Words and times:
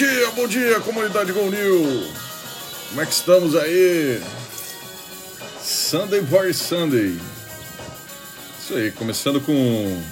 Dia, 0.00 0.30
bom 0.30 0.48
dia, 0.48 0.80
comunidade 0.80 1.30
Go 1.30 1.50
New. 1.50 2.08
Como 2.88 3.02
é 3.02 3.04
que 3.04 3.12
estamos 3.12 3.54
aí? 3.54 4.18
Sunday 5.62 6.22
Party 6.22 6.54
Sunday. 6.54 7.18
Isso 8.58 8.76
aí, 8.76 8.90
começando 8.92 9.42
com 9.42 10.02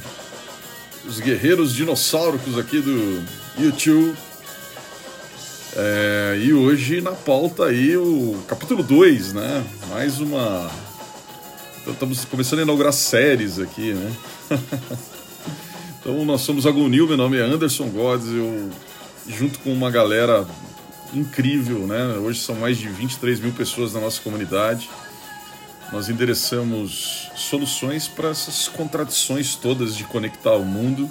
os 1.06 1.20
guerreiros 1.20 1.74
dinossauros 1.74 2.58
aqui 2.58 2.82
do 2.82 3.24
YouTube. 3.58 4.14
É, 5.74 6.38
e 6.38 6.52
hoje 6.52 7.00
na 7.00 7.12
pauta 7.12 7.64
aí 7.64 7.96
o 7.96 8.44
capítulo 8.46 8.82
2, 8.82 9.32
né? 9.32 9.64
Mais 9.88 10.20
uma. 10.20 10.70
Então, 11.80 11.94
estamos 11.94 12.26
começando 12.26 12.58
a 12.58 12.62
inaugurar 12.62 12.92
séries 12.92 13.58
aqui, 13.58 13.94
né? 13.94 14.12
então 15.98 16.26
nós 16.26 16.42
somos 16.42 16.66
a 16.66 16.70
Go 16.70 16.86
New, 16.88 17.08
meu 17.08 17.16
nome 17.16 17.38
é 17.38 17.40
Anderson 17.40 17.88
Godes, 17.88 18.28
eu 18.28 18.68
junto 19.28 19.58
com 19.60 19.72
uma 19.72 19.90
galera 19.90 20.46
incrível, 21.12 21.86
né? 21.86 22.16
Hoje 22.18 22.40
são 22.40 22.54
mais 22.54 22.78
de 22.78 22.88
23 22.88 23.40
mil 23.40 23.52
pessoas 23.52 23.94
na 23.94 24.00
nossa 24.00 24.20
comunidade. 24.20 24.88
Nós 25.92 26.08
endereçamos 26.08 27.30
soluções 27.34 28.08
para 28.08 28.28
essas 28.30 28.68
contradições 28.68 29.54
todas 29.54 29.96
de 29.96 30.04
conectar 30.04 30.52
o 30.52 30.64
mundo 30.64 31.10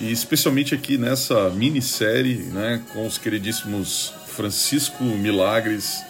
e 0.00 0.10
especialmente 0.10 0.74
aqui 0.74 0.96
nessa 0.96 1.50
minissérie, 1.50 2.36
né, 2.44 2.80
com 2.92 3.06
os 3.06 3.18
queridíssimos 3.18 4.14
Francisco 4.28 5.04
Milagres 5.04 6.02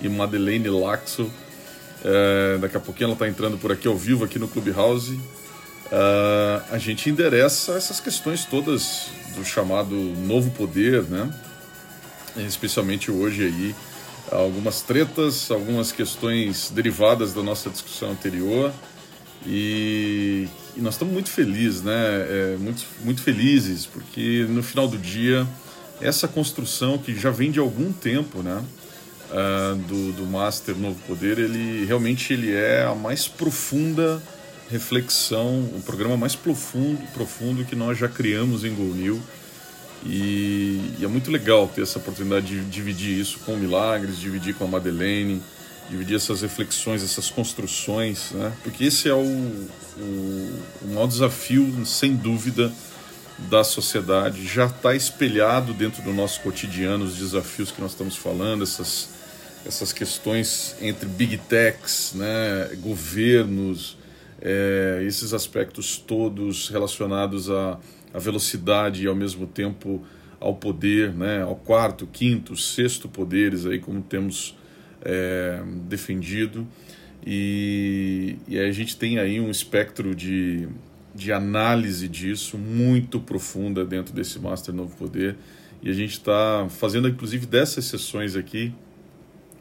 e 0.00 0.08
Madeleine 0.08 0.68
Laxo. 0.68 1.30
É, 2.04 2.58
daqui 2.58 2.76
a 2.76 2.80
pouquinho 2.80 3.06
ela 3.06 3.14
está 3.14 3.26
entrando 3.26 3.56
por 3.56 3.72
aqui 3.72 3.88
ao 3.88 3.96
vivo 3.96 4.24
aqui 4.24 4.38
no 4.38 4.46
Clubhouse. 4.46 5.18
Uh, 5.90 6.62
a 6.70 6.76
gente 6.76 7.08
endereça 7.08 7.72
essas 7.72 7.98
questões 7.98 8.44
todas 8.44 9.06
do 9.34 9.44
chamado 9.44 9.94
novo 9.94 10.50
poder, 10.50 11.02
né? 11.04 11.32
Especialmente 12.36 13.10
hoje 13.10 13.44
aí, 13.46 13.74
algumas 14.30 14.82
tretas, 14.82 15.50
algumas 15.50 15.90
questões 15.90 16.70
derivadas 16.70 17.32
da 17.32 17.42
nossa 17.42 17.70
discussão 17.70 18.10
anterior 18.10 18.70
e, 19.46 20.46
e 20.76 20.80
nós 20.80 20.94
estamos 20.94 21.14
muito 21.14 21.30
felizes, 21.30 21.82
né? 21.82 21.94
É, 21.94 22.56
muito, 22.58 22.84
muito 23.02 23.22
felizes 23.22 23.86
porque 23.86 24.44
no 24.46 24.62
final 24.62 24.86
do 24.86 24.98
dia 24.98 25.46
essa 26.02 26.28
construção 26.28 26.98
que 26.98 27.18
já 27.18 27.30
vem 27.30 27.50
de 27.50 27.58
algum 27.58 27.92
tempo, 27.92 28.42
né? 28.42 28.62
Uh, 29.30 29.76
do, 29.76 30.12
do 30.12 30.26
Master 30.26 30.74
Novo 30.74 30.98
Poder, 31.06 31.38
ele 31.38 31.84
realmente 31.84 32.32
ele 32.32 32.54
é 32.54 32.84
a 32.84 32.94
mais 32.94 33.28
profunda 33.28 34.22
reflexão, 34.70 35.60
o 35.74 35.82
programa 35.84 36.16
mais 36.16 36.34
profundo, 36.34 37.00
profundo 37.12 37.64
que 37.64 37.74
nós 37.74 37.98
já 37.98 38.08
criamos 38.08 38.64
em 38.64 38.74
Go 38.74 38.94
New. 38.94 39.20
E, 40.04 40.94
e, 40.98 41.04
é 41.04 41.08
muito 41.08 41.30
legal 41.30 41.66
ter 41.66 41.82
essa 41.82 41.98
oportunidade 41.98 42.46
de 42.46 42.64
dividir 42.64 43.18
isso 43.18 43.40
com 43.40 43.54
o 43.54 43.56
Milagres, 43.56 44.18
dividir 44.18 44.54
com 44.54 44.64
a 44.64 44.68
Madeleine, 44.68 45.42
dividir 45.90 46.16
essas 46.16 46.42
reflexões, 46.42 47.02
essas 47.02 47.30
construções, 47.30 48.30
né? 48.32 48.52
porque 48.62 48.84
esse 48.84 49.08
é 49.08 49.14
o, 49.14 49.18
o, 49.18 50.62
o 50.82 50.88
maior 50.88 51.08
desafio, 51.08 51.84
sem 51.84 52.14
dúvida, 52.14 52.72
da 53.38 53.64
sociedade. 53.64 54.46
Já 54.46 54.66
está 54.66 54.94
espelhado 54.94 55.72
dentro 55.74 56.02
do 56.02 56.12
nosso 56.12 56.40
cotidiano 56.42 57.04
os 57.04 57.16
desafios 57.16 57.72
que 57.72 57.80
nós 57.80 57.92
estamos 57.92 58.16
falando, 58.16 58.62
essas, 58.62 59.08
essas 59.66 59.92
questões 59.92 60.76
entre 60.80 61.08
big 61.08 61.38
techs, 61.38 62.12
né? 62.14 62.70
governos, 62.80 63.97
é, 64.40 65.02
esses 65.06 65.34
aspectos 65.34 65.96
todos 65.96 66.68
relacionados 66.68 67.50
à, 67.50 67.78
à, 68.12 68.18
velocidade 68.18 69.04
e 69.04 69.06
ao 69.06 69.14
mesmo 69.14 69.46
tempo 69.46 70.04
ao 70.40 70.54
poder, 70.54 71.12
né, 71.12 71.42
ao 71.42 71.56
quarto, 71.56 72.06
quinto, 72.06 72.56
sexto 72.56 73.08
poderes, 73.08 73.66
aí 73.66 73.80
como 73.80 74.00
temos 74.00 74.56
é, 75.02 75.60
defendido. 75.88 76.66
E, 77.26 78.36
e 78.46 78.58
a 78.58 78.70
gente 78.70 78.96
tem 78.96 79.18
aí 79.18 79.40
um 79.40 79.50
espectro 79.50 80.14
de, 80.14 80.68
de 81.14 81.32
análise 81.32 82.08
disso 82.08 82.56
muito 82.56 83.18
profunda 83.18 83.84
dentro 83.84 84.14
desse 84.14 84.38
Master 84.38 84.74
Novo 84.74 84.96
Poder. 84.96 85.36
E 85.82 85.90
a 85.90 85.92
gente 85.92 86.12
está 86.12 86.66
fazendo, 86.70 87.08
inclusive, 87.08 87.46
dessas 87.46 87.84
sessões 87.84 88.36
aqui, 88.36 88.72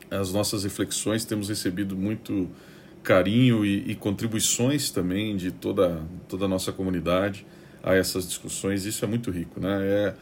as 0.10 0.32
nossas 0.32 0.64
reflexões. 0.64 1.26
Temos 1.26 1.50
recebido 1.50 1.96
muito 1.96 2.50
carinho 3.08 3.66
e, 3.66 3.92
e, 3.92 3.96
contribuições 3.96 4.92
também 4.92 5.38
de 5.38 5.50
toda, 5.50 6.02
toda 6.28 6.44
a 6.44 6.48
nossa 6.48 6.74
comunidade 6.74 7.48
a 7.82 7.96
essas 7.96 8.28
discussões. 8.28 8.84
Isso 8.84 9.06
é 9.06 9.08
muito 9.08 9.32
rico. 9.32 9.62
Né? 9.62 9.80
É, 9.82 10.14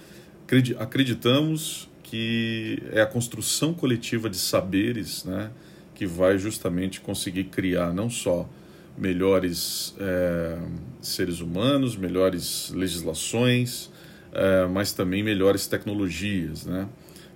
acreditamos 0.77 1.89
que 2.03 2.77
é 2.91 3.01
a 3.01 3.07
construção 3.07 3.73
coletiva 3.73 4.29
de 4.29 4.37
saberes 4.37 5.25
né, 5.25 5.49
que 5.95 6.05
vai 6.05 6.37
justamente 6.37 7.01
conseguir 7.01 7.45
criar 7.45 7.91
não 7.91 8.07
só 8.07 8.47
melhores 8.95 9.95
é, 9.99 10.55
seres 11.01 11.39
humanos, 11.39 11.97
melhores 11.97 12.69
legislações, 12.69 13.89
é, 14.31 14.67
mas 14.67 14.93
também 14.93 15.23
melhores 15.23 15.65
tecnologias, 15.65 16.67
né? 16.67 16.87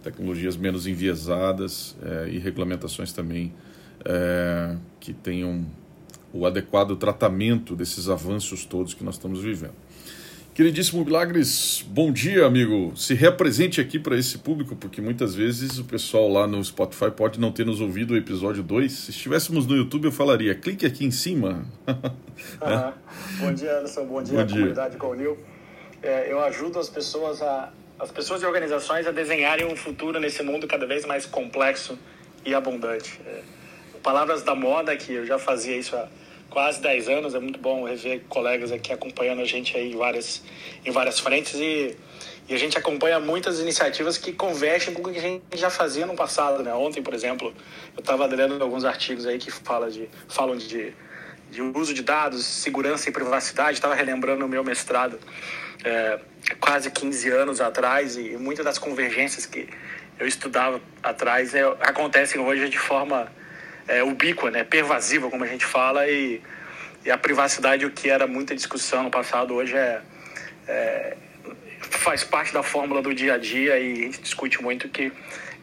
tecnologias 0.04 0.56
menos 0.56 0.86
enviesadas 0.86 1.98
é, 2.04 2.30
e 2.30 2.38
regulamentações 2.38 3.12
também 3.12 3.52
é, 4.06 4.76
que 5.00 5.14
tenham 5.14 5.66
o 6.34 6.46
adequado 6.46 6.96
tratamento 6.96 7.76
desses 7.76 8.10
avanços 8.10 8.66
todos 8.66 8.94
que 8.94 9.04
nós 9.04 9.16
estamos 9.16 9.42
vivendo. 9.42 9.74
Queridíssimo 10.54 11.06
Milagres, 11.06 11.86
bom 11.88 12.12
dia, 12.12 12.46
amigo. 12.46 12.92
Se 12.96 13.14
represente 13.14 13.80
aqui 13.80 13.98
para 13.98 14.18
esse 14.18 14.40
público, 14.40 14.76
porque 14.76 15.02
muitas 15.02 15.34
vezes 15.34 15.80
o 15.80 15.86
pessoal 15.86 16.28
lá 16.28 16.46
no 16.46 16.62
Spotify 16.62 17.10
pode 17.10 17.40
não 17.40 17.50
ter 17.50 17.66
nos 17.66 17.80
ouvido 17.80 18.14
o 18.14 18.18
episódio 18.18 18.62
2. 18.62 18.92
Se 18.92 19.12
estivéssemos 19.12 19.66
no 19.66 19.74
YouTube, 19.74 20.06
eu 20.06 20.12
falaria: 20.12 20.54
clique 20.54 20.86
aqui 20.86 21.06
em 21.06 21.12
cima. 21.12 21.66
Ah, 22.62 22.94
bom 23.38 23.54
dia, 23.54 23.80
Anderson. 23.80 24.06
Bom 24.06 24.24
dia, 24.24 24.40
bom 24.40 24.46
dia. 24.46 24.56
comunidade 24.56 24.96
Colnil. 24.96 25.38
É, 26.02 26.32
eu 26.32 26.42
ajudo 26.42 26.80
as 26.80 26.88
pessoas 26.88 27.42
a 27.42 27.72
as 28.00 28.10
pessoas 28.12 28.42
e 28.42 28.46
organizações 28.46 29.06
a 29.06 29.12
desenharem 29.12 29.66
um 29.66 29.76
futuro 29.76 30.22
nesse 30.22 30.42
mundo 30.42 30.66
cada 30.68 30.86
vez 30.86 31.06
mais 31.06 31.26
complexo 31.26 32.00
e 32.46 32.54
abundante. 32.54 33.20
É 33.26 33.59
Palavras 34.04 34.44
da 34.44 34.56
Moda, 34.56 34.96
que 34.96 35.14
eu 35.14 35.26
já 35.26 35.38
fazia 35.38 35.76
isso 35.78 35.96
há 35.96 36.08
quase 36.50 36.82
10 36.82 37.10
anos, 37.10 37.36
é 37.36 37.40
muito 37.40 37.60
bom 37.60 37.86
rever 37.86 38.22
colegas 38.28 38.72
aqui 38.72 38.92
acompanhando 38.92 39.42
a 39.42 39.46
gente 39.46 39.78
aí 39.78 39.94
em 39.94 39.98
várias, 39.98 40.42
em 40.86 40.92
várias 40.92 41.20
frentes. 41.20 41.56
E, 41.56 41.96
e 42.48 42.54
a 42.54 42.58
gente 42.58 42.78
acompanha 42.78 43.20
muitas 43.20 43.60
iniciativas 43.60 44.18
que 44.18 44.34
convergem 44.34 44.94
com 44.94 45.02
o 45.02 45.12
que 45.12 45.20
a 45.20 45.22
gente 45.22 45.44
já 45.56 45.70
fazia 45.70 46.06
no 46.06 46.16
passado, 46.16 46.64
né? 46.64 46.74
Ontem, 46.74 47.04
por 47.04 47.14
exemplo, 47.14 47.54
eu 47.96 48.00
estava 48.00 48.26
lendo 48.26 48.62
alguns 48.64 48.84
artigos 48.84 49.26
aí 49.26 49.38
que 49.38 49.52
fala 49.52 49.92
de, 49.92 50.10
falam 50.28 50.58
de, 50.58 50.94
de 51.52 51.62
uso 51.62 51.94
de 51.94 52.02
dados, 52.02 52.44
segurança 52.44 53.10
e 53.10 53.12
privacidade, 53.12 53.74
estava 53.74 53.94
relembrando 53.94 54.46
o 54.46 54.50
meu 54.50 54.64
mestrado 54.64 55.20
é, 55.84 56.20
quase 56.60 56.90
15 56.92 57.30
anos 57.30 57.62
atrás 57.62 58.18
e 58.18 58.38
muitas 58.38 58.66
das 58.66 58.78
convergências 58.78 59.46
que 59.46 59.70
eu 60.20 60.28
estudava 60.28 60.82
atrás 61.02 61.54
é, 61.54 61.64
acontecem 61.82 62.42
hoje 62.42 62.70
de 62.70 62.78
forma 62.78 63.32
é, 63.90 64.04
ubíqua, 64.04 64.52
né, 64.52 64.64
pervasiva, 64.64 65.30
como 65.30 65.44
a 65.44 65.48
gente 65.48 65.66
fala, 65.66 66.08
e, 66.08 66.42
e, 67.04 67.10
a 67.10 67.18
privacidade, 67.18 67.86
o 67.86 67.90
que 67.90 68.08
era 68.10 68.28
muita 68.28 68.56
discussão 68.56 69.04
no 69.04 69.10
passado, 69.10 69.56
hoje 69.56 69.76
é, 69.76 70.02
é, 70.68 71.18
faz 71.82 72.24
parte 72.24 72.54
da 72.54 72.62
fórmula 72.62 73.02
do 73.02 73.14
dia 73.14 73.34
a 73.34 73.38
dia 73.38 73.80
e 73.80 73.94
a 73.94 73.96
gente 74.04 74.22
discute 74.22 74.62
muito 74.62 74.88
que, 74.88 75.12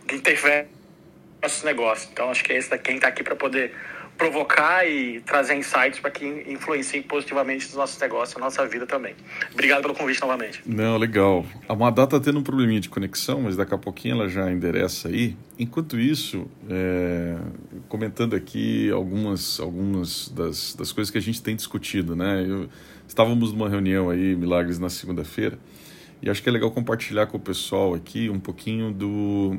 que 0.09 0.17
interfere 0.17 0.65
no 0.65 1.43
nosso 1.43 1.65
negócio. 1.65 2.09
Então, 2.13 2.29
acho 2.29 2.43
que 2.43 2.53
é 2.53 2.57
esse 2.57 2.69
daqui, 2.69 2.85
quem 2.85 2.97
está 2.97 3.09
aqui 3.09 3.23
para 3.23 3.37
poder 3.37 3.73
provocar 4.17 4.89
e 4.89 5.21
trazer 5.21 5.55
insights 5.55 6.01
para 6.01 6.11
que 6.11 6.27
influenciem 6.49 7.03
positivamente 7.03 7.67
os 7.67 7.75
nossos 7.75 8.01
negócios, 8.01 8.37
a 8.37 8.41
nossa 8.41 8.67
vida 8.67 8.87
também. 8.87 9.15
Obrigado 9.53 9.83
pelo 9.83 9.95
convite 9.95 10.21
novamente. 10.21 10.63
Não, 10.67 10.97
legal. 10.97 11.45
A 11.69 11.75
Madá 11.75 12.05
está 12.05 12.19
tendo 12.19 12.39
um 12.39 12.43
probleminha 12.43 12.81
de 12.81 12.89
conexão, 12.89 13.43
mas 13.43 13.57
daqui 13.57 13.75
a 13.75 13.79
pouquinho 13.79 14.15
ela 14.15 14.29
já 14.29 14.51
endereça 14.51 15.09
aí. 15.09 15.37
Enquanto 15.59 15.99
isso, 15.99 16.49
é, 16.69 17.37
comentando 17.89 18.35
aqui 18.35 18.91
algumas, 18.91 19.61
algumas 19.61 20.29
das, 20.29 20.75
das 20.75 20.93
coisas 20.93 21.11
que 21.11 21.19
a 21.19 21.23
gente 21.23 21.43
tem 21.43 21.57
discutido, 21.57 22.17
né? 22.17 22.45
Eu, 22.47 22.69
estávamos 23.07 23.53
numa 23.53 23.69
reunião 23.69 24.11
aí, 24.11 24.35
Milagres, 24.35 24.79
na 24.79 24.89
segunda-feira, 24.89 25.59
e 26.23 26.31
acho 26.31 26.43
que 26.43 26.49
é 26.49 26.53
legal 26.53 26.71
compartilhar 26.71 27.27
com 27.27 27.37
o 27.37 27.41
pessoal 27.41 27.95
aqui 27.95 28.29
um 28.29 28.41
pouquinho 28.41 28.93
do 28.93 29.59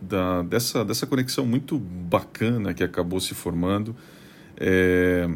da, 0.00 0.42
dessa, 0.42 0.84
dessa 0.84 1.06
conexão 1.06 1.44
muito 1.44 1.78
bacana 1.78 2.72
que 2.72 2.84
acabou 2.84 3.18
se 3.18 3.34
formando 3.34 3.96
é, 4.56 5.28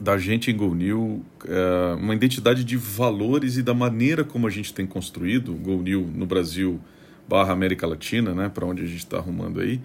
da 0.00 0.18
gente 0.18 0.50
em 0.50 0.56
Go 0.56 0.74
New, 0.74 1.24
é, 1.46 1.94
uma 1.94 2.14
identidade 2.14 2.64
de 2.64 2.76
valores 2.76 3.56
e 3.56 3.62
da 3.62 3.72
maneira 3.72 4.24
como 4.24 4.46
a 4.46 4.50
gente 4.50 4.74
tem 4.74 4.84
construído 4.84 5.54
Go 5.54 5.80
New 5.80 6.10
no 6.12 6.26
Brasil 6.26 6.80
barra 7.28 7.52
América 7.52 7.86
Latina, 7.86 8.34
né, 8.34 8.48
para 8.48 8.66
onde 8.66 8.82
a 8.82 8.86
gente 8.86 8.98
está 8.98 9.18
arrumando 9.18 9.60
aí, 9.60 9.80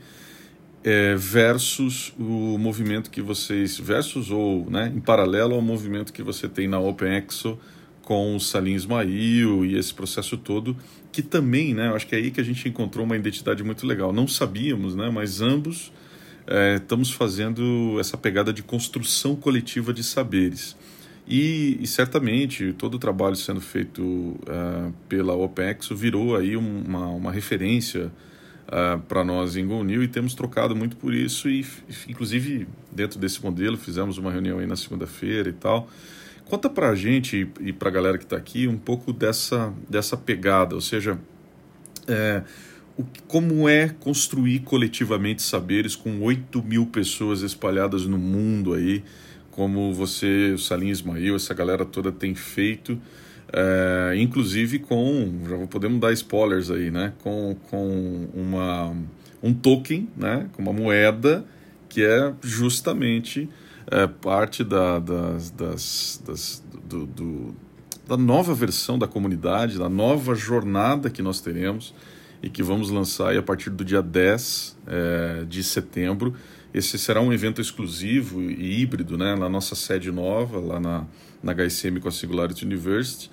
é, 0.87 1.15
versus 1.17 2.13
o 2.17 2.57
movimento 2.57 3.11
que 3.11 3.21
vocês, 3.21 3.77
versus 3.77 4.31
ou 4.31 4.69
né, 4.69 4.89
em 4.95 5.01
paralelo 5.01 5.53
ao 5.53 5.61
movimento 5.61 6.13
que 6.13 6.23
você 6.23 6.47
tem 6.47 6.65
na 6.65 6.79
OpenExo 6.79 7.59
com 8.03 8.37
o 8.37 8.39
Salim 8.39 8.73
Ismail 8.73 9.65
e 9.65 9.77
esse 9.77 9.93
processo 9.93 10.37
todo, 10.37 10.77
que 11.11 11.21
também, 11.21 11.73
né, 11.73 11.89
acho 11.93 12.07
que 12.07 12.15
é 12.15 12.19
aí 12.19 12.31
que 12.31 12.39
a 12.39 12.43
gente 12.43 12.69
encontrou 12.69 13.05
uma 13.05 13.17
identidade 13.17 13.61
muito 13.65 13.85
legal. 13.85 14.13
Não 14.13 14.29
sabíamos, 14.29 14.95
né, 14.95 15.09
mas 15.09 15.41
ambos 15.41 15.91
é, 16.47 16.75
estamos 16.75 17.11
fazendo 17.11 17.97
essa 17.99 18.17
pegada 18.17 18.53
de 18.53 18.63
construção 18.63 19.35
coletiva 19.35 19.93
de 19.93 20.05
saberes. 20.05 20.77
E, 21.27 21.77
e, 21.81 21.85
certamente 21.85 22.71
todo 22.71 22.93
o 22.93 22.99
trabalho 22.99 23.35
sendo 23.35 23.59
feito 23.59 24.01
uh, 24.01 24.93
pela 25.09 25.35
OPEX 25.35 25.89
virou 25.91 26.37
aí 26.37 26.55
uma, 26.55 27.07
uma 27.07 27.33
referência 27.33 28.09
uh, 28.71 28.95
é, 28.95 28.97
para 29.07 29.23
nós 29.23 29.55
em 29.55 29.65
GoNew 29.65 30.03
e 30.03 30.07
temos 30.07 30.33
trocado 30.33 30.75
muito 30.75 30.95
por 30.95 31.13
isso 31.13 31.49
e 31.49 31.65
inclusive 32.07 32.67
dentro 32.91 33.19
desse 33.19 33.41
modelo 33.41 33.77
fizemos 33.77 34.17
uma 34.17 34.31
reunião 34.31 34.59
aí 34.59 34.65
na 34.67 34.75
segunda-feira 34.75 35.49
e 35.49 35.53
tal. 35.53 35.89
Conta 36.45 36.69
para 36.69 36.89
a 36.89 36.95
gente 36.95 37.49
e 37.59 37.73
para 37.73 37.89
a 37.89 37.91
galera 37.91 38.17
que 38.17 38.23
está 38.23 38.37
aqui 38.37 38.67
um 38.67 38.77
pouco 38.77 39.11
dessa, 39.11 39.73
dessa 39.89 40.15
pegada, 40.15 40.75
ou 40.75 40.81
seja, 40.81 41.19
é, 42.07 42.41
o, 42.97 43.03
como 43.27 43.67
é 43.67 43.89
construir 43.89 44.59
coletivamente 44.59 45.41
saberes 45.41 45.93
com 45.93 46.21
8 46.21 46.63
mil 46.63 46.85
pessoas 46.85 47.41
espalhadas 47.41 48.05
no 48.05 48.17
mundo 48.17 48.73
aí, 48.73 49.03
como 49.51 49.93
você, 49.93 50.53
o 50.53 50.57
Salim 50.57 50.87
Ismail, 50.87 51.35
essa 51.35 51.53
galera 51.53 51.83
toda 51.83 52.11
tem 52.11 52.33
feito, 52.33 52.97
é, 53.51 54.15
inclusive 54.17 54.79
com, 54.79 55.41
já 55.47 55.57
podemos 55.67 55.99
dar 55.99 56.11
spoilers 56.13 56.69
aí, 56.69 56.91
né? 56.91 57.13
Com, 57.23 57.55
com 57.69 58.27
uma, 58.33 58.93
um 59.41 59.53
token, 59.53 60.09
né? 60.15 60.49
Com 60.53 60.61
uma 60.61 60.73
moeda 60.73 61.45
que 61.89 62.03
é 62.03 62.33
justamente 62.41 63.49
é, 63.89 64.05
parte 64.07 64.63
da, 64.63 64.99
das, 64.99 65.49
das, 65.51 66.23
das 66.25 66.63
do, 66.87 67.05
do, 67.05 67.55
da 68.07 68.17
nova 68.17 68.53
versão 68.53 68.99
da 68.99 69.07
comunidade, 69.07 69.77
da 69.77 69.89
nova 69.89 70.35
jornada 70.35 71.09
que 71.09 71.21
nós 71.21 71.39
teremos 71.39 71.93
e 72.43 72.49
que 72.49 72.61
vamos 72.61 72.89
lançar 72.89 73.35
a 73.35 73.41
partir 73.41 73.69
do 73.69 73.83
dia 73.83 74.01
10 74.01 74.77
é, 74.87 75.45
de 75.47 75.63
setembro 75.63 76.35
esse 76.73 76.97
será 76.99 77.21
um 77.21 77.31
evento 77.31 77.61
exclusivo 77.61 78.41
e 78.41 78.81
híbrido 78.81 79.17
né, 79.17 79.35
na 79.35 79.49
nossa 79.49 79.73
sede 79.73 80.11
nova, 80.11 80.59
lá 80.59 80.79
na, 80.79 81.05
na 81.41 81.53
HSM 81.53 81.99
com 81.99 82.07
a 82.07 82.11
Singularity 82.11 82.65
University. 82.65 83.31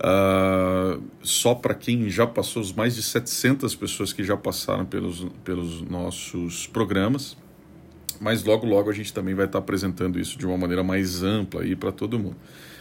Uh, 0.00 1.02
só 1.22 1.54
para 1.54 1.74
quem 1.74 2.08
já 2.08 2.26
passou, 2.26 2.62
os 2.62 2.72
mais 2.72 2.94
de 2.94 3.02
700 3.02 3.74
pessoas 3.74 4.14
que 4.14 4.24
já 4.24 4.34
passaram 4.36 4.86
pelos, 4.86 5.26
pelos 5.44 5.82
nossos 5.82 6.66
programas. 6.66 7.36
Mas 8.18 8.42
logo, 8.44 8.66
logo 8.66 8.90
a 8.90 8.94
gente 8.94 9.12
também 9.12 9.34
vai 9.34 9.46
estar 9.46 9.58
apresentando 9.58 10.18
isso 10.18 10.38
de 10.38 10.46
uma 10.46 10.56
maneira 10.56 10.82
mais 10.82 11.22
ampla 11.22 11.62
aí 11.62 11.76
para 11.76 11.92
todo 11.92 12.18
mundo. 12.18 12.36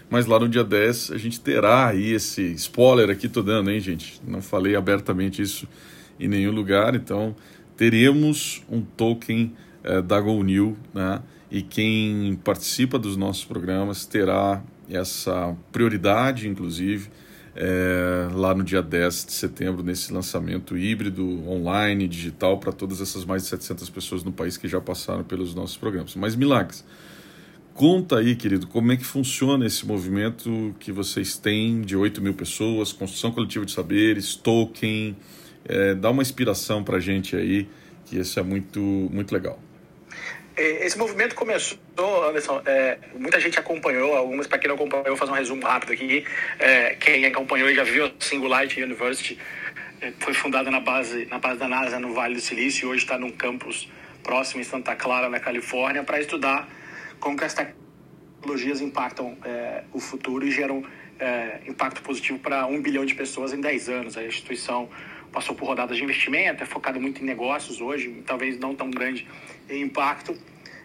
Mas 0.09 0.25
lá 0.25 0.39
no 0.39 0.49
dia 0.49 0.63
10 0.63 1.11
a 1.11 1.17
gente 1.17 1.39
terá 1.39 1.87
aí 1.87 2.13
esse 2.13 2.41
spoiler 2.53 3.09
aqui, 3.09 3.27
tô 3.29 3.41
dando, 3.41 3.69
hein, 3.69 3.79
gente? 3.79 4.21
Não 4.25 4.41
falei 4.41 4.75
abertamente 4.75 5.41
isso 5.41 5.67
em 6.19 6.27
nenhum 6.27 6.51
lugar, 6.51 6.95
então 6.95 7.35
teremos 7.77 8.63
um 8.69 8.81
token 8.81 9.53
é, 9.83 10.01
da 10.01 10.19
GoNew, 10.19 10.75
né? 10.93 11.21
E 11.51 11.61
quem 11.61 12.39
participa 12.43 12.99
dos 12.99 13.15
nossos 13.15 13.45
programas 13.45 14.05
terá 14.05 14.61
essa 14.89 15.55
prioridade, 15.71 16.47
inclusive, 16.47 17.09
é, 17.55 18.29
lá 18.33 18.53
no 18.53 18.63
dia 18.63 18.81
10 18.81 19.25
de 19.25 19.33
setembro, 19.33 19.83
nesse 19.83 20.13
lançamento 20.13 20.77
híbrido, 20.77 21.25
online, 21.47 22.07
digital, 22.07 22.57
para 22.57 22.71
todas 22.71 23.01
essas 23.01 23.25
mais 23.25 23.43
de 23.43 23.49
700 23.49 23.89
pessoas 23.89 24.23
no 24.23 24.31
país 24.31 24.57
que 24.57 24.67
já 24.67 24.79
passaram 24.79 25.23
pelos 25.23 25.53
nossos 25.53 25.77
programas. 25.77 26.15
Mas, 26.15 26.35
Milagres, 26.35 26.85
conta 27.73 28.19
aí, 28.19 28.35
querido, 28.35 28.67
como 28.67 28.91
é 28.91 28.97
que 28.97 29.05
funciona 29.05 29.65
esse 29.65 29.85
movimento 29.85 30.75
que 30.79 30.91
vocês 30.91 31.37
têm 31.37 31.81
de 31.81 31.95
8 31.95 32.21
mil 32.21 32.33
pessoas, 32.33 32.91
construção 32.91 33.31
coletiva 33.31 33.65
de 33.65 33.71
saberes, 33.71 34.35
token, 34.35 35.15
é, 35.65 35.93
dá 35.95 36.09
uma 36.09 36.21
inspiração 36.21 36.83
para 36.83 36.97
a 36.97 36.99
gente 36.99 37.35
aí, 37.35 37.67
que 38.05 38.17
isso 38.17 38.39
é 38.39 38.43
muito, 38.43 38.79
muito 38.79 39.33
legal. 39.33 39.59
É, 40.59 40.85
esse 40.85 40.97
movimento 40.97 41.35
começou, 41.35 41.79
Anderson, 42.27 42.61
é, 42.65 42.97
muita 43.15 43.39
gente 43.39 43.57
acompanhou, 43.57 44.13
algumas, 44.13 44.45
para 44.45 44.59
quem 44.59 44.67
não 44.67 44.75
acompanhou, 44.75 45.05
vou 45.05 45.15
fazer 45.15 45.31
um 45.31 45.35
resumo 45.35 45.63
rápido 45.63 45.93
aqui. 45.93 46.25
É, 46.59 46.95
quem 46.95 47.25
acompanhou 47.25 47.69
e 47.69 47.75
já 47.75 47.85
viu 47.85 48.07
a 48.07 48.11
Singularity 48.19 48.83
University, 48.83 49.39
é, 50.01 50.11
foi 50.19 50.33
fundada 50.33 50.69
na 50.69 50.81
base, 50.81 51.25
na 51.27 51.39
base 51.39 51.57
da 51.57 51.67
NASA 51.69 51.97
no 51.97 52.13
Vale 52.13 52.35
do 52.35 52.41
Silício 52.41 52.87
e 52.87 52.91
hoje 52.91 53.03
está 53.03 53.17
num 53.17 53.31
campus 53.31 53.89
próximo 54.21 54.59
em 54.59 54.65
Santa 54.65 54.97
Clara, 54.97 55.29
na 55.29 55.39
Califórnia, 55.39 56.03
para 56.03 56.19
estudar 56.19 56.67
como 57.21 57.37
que 57.37 57.45
as 57.45 57.53
tecnologias 57.53 58.81
impactam 58.81 59.37
é, 59.45 59.85
o 59.93 59.99
futuro 60.01 60.45
e 60.45 60.51
geram 60.51 60.83
é, 61.17 61.61
impacto 61.67 62.01
positivo 62.01 62.37
para 62.37 62.67
um 62.67 62.81
bilhão 62.81 63.05
de 63.05 63.15
pessoas 63.15 63.53
em 63.53 63.61
10 63.61 63.87
anos. 63.87 64.17
A 64.17 64.25
instituição 64.25 64.89
passou 65.31 65.55
por 65.55 65.67
rodadas 65.67 65.95
de 65.95 66.03
investimento, 66.03 66.61
é 66.61 66.65
focada 66.65 66.99
muito 66.99 67.21
em 67.21 67.25
negócios 67.25 67.79
hoje, 67.79 68.23
talvez 68.25 68.59
não 68.59 68.75
tão 68.75 68.91
grande 68.91 69.25
em 69.69 69.81
impacto. 69.81 70.35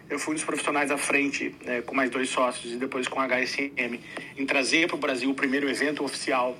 Eu 0.09 0.19
fui 0.19 0.33
um 0.33 0.35
dos 0.35 0.43
profissionais 0.43 0.91
à 0.91 0.97
frente, 0.97 1.55
é, 1.65 1.81
com 1.81 1.95
mais 1.95 2.09
dois 2.09 2.29
sócios 2.29 2.73
e 2.73 2.77
depois 2.77 3.07
com 3.07 3.19
a 3.19 3.27
HSM, 3.27 3.99
em 4.37 4.45
trazer 4.45 4.87
para 4.87 4.95
o 4.95 4.99
Brasil 4.99 5.29
o 5.29 5.33
primeiro 5.33 5.67
evento 5.69 6.03
oficial 6.03 6.57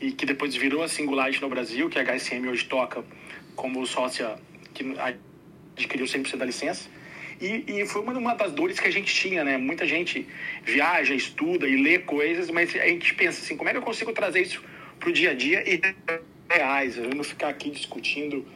e 0.00 0.12
que 0.12 0.26
depois 0.26 0.54
virou 0.54 0.82
a 0.82 0.88
Singularity 0.88 1.40
no 1.40 1.48
Brasil, 1.48 1.88
que 1.88 1.98
a 1.98 2.02
HSM 2.02 2.46
hoje 2.48 2.64
toca 2.66 3.04
como 3.54 3.84
sócia 3.86 4.36
que 4.74 4.94
adquiriu 5.76 6.06
100% 6.06 6.36
da 6.36 6.44
licença. 6.44 6.90
E, 7.40 7.64
e, 7.66 7.86
foi 7.86 8.02
uma 8.02 8.34
das 8.34 8.52
dores 8.52 8.78
que 8.78 8.86
a 8.86 8.90
gente 8.90 9.12
tinha, 9.12 9.42
né? 9.42 9.56
Muita 9.56 9.86
gente 9.86 10.28
viaja, 10.64 11.12
estuda 11.14 11.66
e 11.66 11.76
lê 11.82 11.98
coisas, 11.98 12.50
mas 12.50 12.74
a 12.76 12.86
gente 12.86 13.14
pensa 13.14 13.42
assim, 13.42 13.56
como 13.56 13.68
é 13.68 13.72
que 13.72 13.78
eu 13.78 13.82
consigo 13.82 14.12
trazer 14.12 14.42
isso 14.42 14.62
para 15.00 15.08
o 15.08 15.12
dia 15.12 15.30
a 15.30 15.34
dia 15.34 15.62
e 15.68 15.80
reais, 16.48 16.96
eu 16.96 17.10
não 17.10 17.24
ficar 17.24 17.48
aqui 17.48 17.70
discutindo 17.70 18.46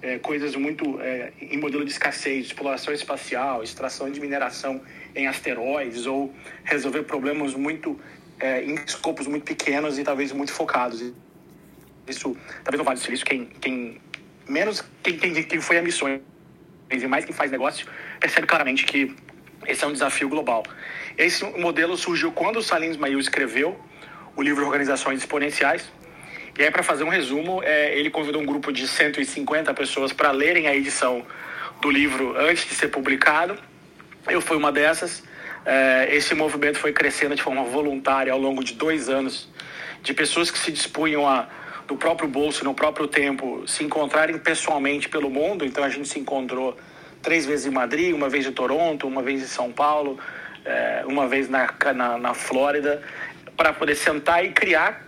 é, 0.00 0.18
coisas 0.18 0.54
muito 0.54 1.00
é, 1.00 1.32
em 1.40 1.56
modelo 1.56 1.84
de 1.84 1.90
escassez, 1.90 2.46
exploração 2.46 2.92
espacial, 2.94 3.62
extração 3.62 4.10
de 4.10 4.20
mineração 4.20 4.80
em 5.14 5.26
asteroides 5.26 6.06
ou 6.06 6.34
resolver 6.64 7.02
problemas 7.02 7.54
muito 7.54 7.98
é, 8.38 8.62
em 8.62 8.74
escopos 8.74 9.26
muito 9.26 9.44
pequenos 9.44 9.98
e 9.98 10.04
talvez 10.04 10.32
muito 10.32 10.52
focados. 10.52 11.12
Isso, 12.06 12.36
talvez 12.64 12.78
no 12.78 12.84
Vale 12.84 12.98
Silício, 12.98 13.26
quem, 13.26 13.46
quem 13.60 14.00
menos 14.48 14.84
quem, 15.02 15.18
quem, 15.18 15.42
quem 15.42 15.60
foi 15.60 15.78
a 15.78 15.82
missões 15.82 16.20
e 16.90 17.06
mais 17.06 17.24
quem 17.24 17.34
faz 17.34 17.50
negócio 17.50 17.86
percebe 18.18 18.46
claramente 18.46 18.84
que 18.84 19.14
esse 19.66 19.84
é 19.84 19.86
um 19.86 19.92
desafio 19.92 20.28
global. 20.28 20.62
Esse 21.16 21.44
modelo 21.44 21.96
surgiu 21.96 22.32
quando 22.32 22.58
o 22.58 22.62
Salim 22.62 22.90
Ismail 22.90 23.18
escreveu 23.18 23.78
o 24.36 24.42
livro 24.42 24.64
Organizações 24.64 25.18
Exponenciais, 25.18 25.90
e 26.58 26.64
aí, 26.64 26.72
para 26.72 26.82
fazer 26.82 27.04
um 27.04 27.08
resumo, 27.08 27.62
é, 27.62 27.96
ele 27.96 28.10
convidou 28.10 28.42
um 28.42 28.44
grupo 28.44 28.72
de 28.72 28.88
150 28.88 29.72
pessoas 29.74 30.12
para 30.12 30.32
lerem 30.32 30.66
a 30.66 30.74
edição 30.74 31.24
do 31.80 31.88
livro 31.88 32.34
antes 32.36 32.68
de 32.68 32.74
ser 32.74 32.88
publicado. 32.88 33.56
Eu 34.28 34.40
fui 34.40 34.56
uma 34.56 34.72
dessas. 34.72 35.22
É, 35.64 36.08
esse 36.10 36.34
movimento 36.34 36.76
foi 36.76 36.92
crescendo 36.92 37.36
de 37.36 37.42
forma 37.44 37.62
voluntária 37.62 38.32
ao 38.32 38.40
longo 38.40 38.64
de 38.64 38.74
dois 38.74 39.08
anos, 39.08 39.48
de 40.02 40.12
pessoas 40.12 40.50
que 40.50 40.58
se 40.58 40.72
dispunham 40.72 41.28
a, 41.28 41.46
do 41.86 41.96
próprio 41.96 42.28
bolso, 42.28 42.64
no 42.64 42.74
próprio 42.74 43.06
tempo, 43.06 43.62
se 43.64 43.84
encontrarem 43.84 44.36
pessoalmente 44.36 45.08
pelo 45.08 45.30
mundo. 45.30 45.64
Então, 45.64 45.84
a 45.84 45.88
gente 45.88 46.08
se 46.08 46.18
encontrou 46.18 46.76
três 47.22 47.46
vezes 47.46 47.66
em 47.66 47.70
Madrid, 47.70 48.12
uma 48.12 48.28
vez 48.28 48.44
em 48.44 48.52
Toronto, 48.52 49.06
uma 49.06 49.22
vez 49.22 49.40
em 49.40 49.46
São 49.46 49.70
Paulo, 49.70 50.18
é, 50.64 51.04
uma 51.06 51.28
vez 51.28 51.48
na, 51.48 51.72
na, 51.94 52.18
na 52.18 52.34
Flórida, 52.34 53.00
para 53.56 53.72
poder 53.72 53.94
sentar 53.94 54.44
e 54.44 54.50
criar 54.50 55.06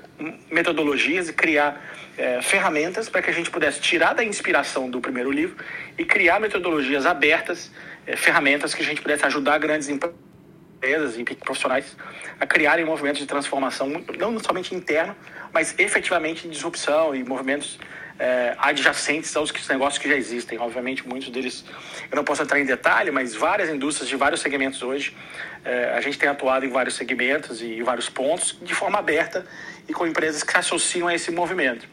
metodologias 0.50 1.28
e 1.28 1.32
criar 1.32 1.80
é, 2.16 2.42
ferramentas 2.42 3.08
para 3.08 3.22
que 3.22 3.30
a 3.30 3.32
gente 3.32 3.50
pudesse 3.50 3.80
tirar 3.80 4.14
da 4.14 4.24
inspiração 4.24 4.90
do 4.90 5.00
primeiro 5.00 5.30
livro 5.30 5.56
e 5.96 6.04
criar 6.04 6.40
metodologias 6.40 7.06
abertas, 7.06 7.70
é, 8.06 8.16
ferramentas 8.16 8.74
que 8.74 8.82
a 8.82 8.84
gente 8.84 9.00
pudesse 9.00 9.24
ajudar 9.26 9.58
grandes 9.58 9.88
empresas 9.88 11.18
e 11.18 11.24
profissionais 11.24 11.96
a 12.38 12.46
criarem 12.46 12.84
movimentos 12.84 13.20
de 13.20 13.26
transformação, 13.26 13.88
não 14.18 14.38
somente 14.38 14.74
interno, 14.74 15.14
mas 15.52 15.74
efetivamente 15.78 16.42
de 16.42 16.50
disrupção 16.50 17.14
e 17.14 17.22
movimentos 17.24 17.78
é, 18.20 18.54
adjacentes 18.58 19.34
aos 19.34 19.50
negócios 19.68 19.98
que 20.00 20.08
já 20.08 20.14
existem. 20.14 20.58
Obviamente, 20.58 21.08
muitos 21.08 21.30
deles 21.30 21.64
eu 22.10 22.16
não 22.16 22.22
posso 22.22 22.42
entrar 22.42 22.60
em 22.60 22.66
detalhe, 22.66 23.10
mas 23.10 23.34
várias 23.34 23.70
indústrias 23.70 24.08
de 24.08 24.14
vários 24.14 24.42
segmentos 24.42 24.82
hoje, 24.82 25.16
é, 25.64 25.94
a 25.96 26.00
gente 26.02 26.18
tem 26.18 26.28
atuado 26.28 26.66
em 26.66 26.68
vários 26.68 26.94
segmentos 26.94 27.62
e 27.62 27.82
vários 27.82 28.10
pontos 28.10 28.58
de 28.60 28.74
forma 28.74 28.98
aberta 28.98 29.46
e 29.88 29.92
com 29.92 30.06
empresas 30.06 30.42
que 30.42 30.52
se 30.52 30.58
associam 30.58 31.08
a 31.08 31.14
esse 31.14 31.30
movimento. 31.30 31.86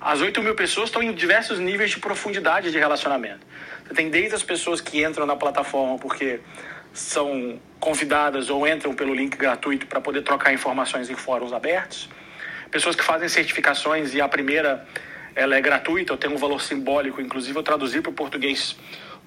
As 0.00 0.20
8 0.20 0.40
mil 0.42 0.54
pessoas 0.54 0.88
estão 0.88 1.02
em 1.02 1.12
diversos 1.12 1.58
níveis 1.58 1.90
de 1.90 1.98
profundidade 1.98 2.70
de 2.70 2.78
relacionamento. 2.78 3.44
Você 3.84 3.94
tem 3.94 4.08
desde 4.08 4.34
as 4.34 4.42
pessoas 4.42 4.80
que 4.80 5.04
entram 5.04 5.26
na 5.26 5.34
plataforma 5.34 5.98
porque 5.98 6.40
são 6.92 7.60
convidadas 7.80 8.50
ou 8.50 8.66
entram 8.66 8.94
pelo 8.94 9.14
link 9.14 9.36
gratuito 9.36 9.86
para 9.86 10.00
poder 10.00 10.22
trocar 10.22 10.52
informações 10.52 11.10
em 11.10 11.14
fóruns 11.14 11.52
abertos, 11.52 12.08
pessoas 12.70 12.94
que 12.94 13.02
fazem 13.02 13.28
certificações 13.28 14.14
e 14.14 14.20
a 14.20 14.28
primeira 14.28 14.86
ela 15.34 15.56
é 15.56 15.60
gratuita, 15.60 16.12
eu 16.12 16.16
tenho 16.16 16.34
um 16.34 16.36
valor 16.36 16.60
simbólico, 16.60 17.20
inclusive 17.20 17.56
eu 17.56 17.62
traduzi 17.62 18.00
para 18.00 18.10
o 18.10 18.12
português 18.12 18.76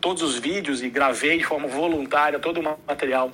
todos 0.02 0.22
os 0.22 0.38
vídeos 0.38 0.82
e 0.84 0.90
gravei 0.90 1.38
de 1.38 1.44
forma 1.44 1.68
voluntária 1.68 2.40
todo 2.40 2.60
o 2.60 2.78
material 2.88 3.32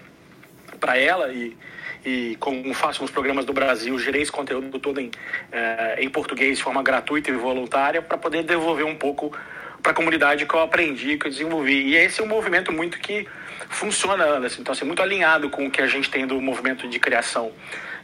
para 0.79 0.97
ela 0.97 1.31
e, 1.31 1.57
e 2.05 2.37
como 2.39 2.73
faço 2.73 3.01
nos 3.01 3.11
programas 3.11 3.45
do 3.45 3.53
Brasil, 3.53 3.97
gerei 3.99 4.21
esse 4.21 4.31
conteúdo 4.31 4.79
todo 4.79 4.99
em, 4.99 5.11
é, 5.51 5.97
em 5.99 6.09
português 6.09 6.57
de 6.57 6.63
forma 6.63 6.81
gratuita 6.81 7.29
e 7.29 7.33
voluntária 7.33 8.01
para 8.01 8.17
poder 8.17 8.43
devolver 8.43 8.85
um 8.85 8.95
pouco 8.95 9.31
para 9.81 9.91
a 9.91 9.95
comunidade 9.95 10.45
que 10.45 10.53
eu 10.53 10.61
aprendi, 10.61 11.17
que 11.17 11.27
eu 11.27 11.31
desenvolvi. 11.31 11.89
E 11.89 11.95
esse 11.95 12.21
é 12.21 12.23
um 12.23 12.27
movimento 12.27 12.71
muito 12.71 12.99
que 12.99 13.27
funciona, 13.69 14.25
Anderson. 14.25 14.61
Então, 14.61 14.73
assim, 14.73 14.85
muito 14.85 15.01
alinhado 15.01 15.49
com 15.49 15.67
o 15.67 15.71
que 15.71 15.81
a 15.81 15.87
gente 15.87 16.09
tem 16.09 16.25
do 16.25 16.41
movimento 16.41 16.87
de 16.87 16.99
criação 16.99 17.51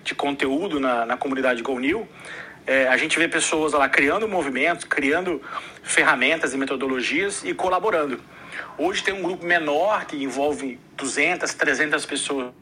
de 0.03 0.13
conteúdo 0.13 0.79
na, 0.79 1.05
na 1.05 1.17
comunidade 1.17 1.61
GoNew. 1.61 2.07
É, 2.65 2.87
a 2.87 2.95
gente 2.95 3.17
vê 3.19 3.27
pessoas 3.27 3.73
lá 3.73 3.89
criando 3.89 4.27
movimentos, 4.27 4.85
criando 4.85 5.41
ferramentas 5.81 6.53
e 6.53 6.57
metodologias 6.57 7.43
e 7.43 7.53
colaborando. 7.53 8.19
Hoje 8.77 9.03
tem 9.03 9.13
um 9.13 9.21
grupo 9.21 9.45
menor 9.45 10.05
que 10.05 10.21
envolve 10.23 10.79
200, 10.95 11.53
300 11.53 12.05
pessoas 12.05 12.53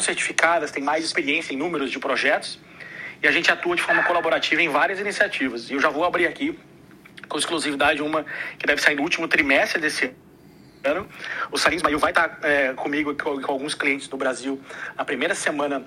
certificadas, 0.00 0.70
têm 0.70 0.82
mais 0.82 1.04
experiência 1.04 1.52
em 1.52 1.56
números 1.56 1.90
de 1.90 1.98
projetos 1.98 2.58
e 3.22 3.28
a 3.28 3.32
gente 3.32 3.50
atua 3.50 3.74
de 3.74 3.82
forma 3.82 4.02
colaborativa 4.04 4.62
em 4.62 4.68
várias 4.68 4.98
iniciativas. 5.00 5.70
E 5.70 5.74
eu 5.74 5.80
já 5.80 5.90
vou 5.90 6.04
abrir 6.04 6.26
aqui 6.26 6.58
com 7.28 7.38
exclusividade 7.38 8.00
uma 8.02 8.24
que 8.58 8.66
deve 8.66 8.80
sair 8.80 8.94
no 8.96 9.02
último 9.02 9.28
trimestre 9.28 9.80
desse 9.80 10.12
ano. 10.84 11.08
O 11.50 11.58
Salim 11.58 11.76
Ismail 11.76 11.98
vai 11.98 12.10
estar 12.10 12.38
é, 12.42 12.72
comigo 12.74 13.14
com, 13.14 13.40
com 13.40 13.52
alguns 13.52 13.74
clientes 13.74 14.08
do 14.08 14.16
Brasil 14.16 14.60
na 14.96 15.04
primeira 15.04 15.34
semana 15.34 15.84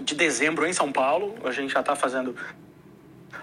de 0.00 0.14
dezembro 0.14 0.66
em 0.66 0.72
São 0.72 0.92
Paulo. 0.92 1.36
A 1.44 1.50
gente 1.50 1.72
já 1.72 1.80
está 1.80 1.96
fazendo 1.96 2.36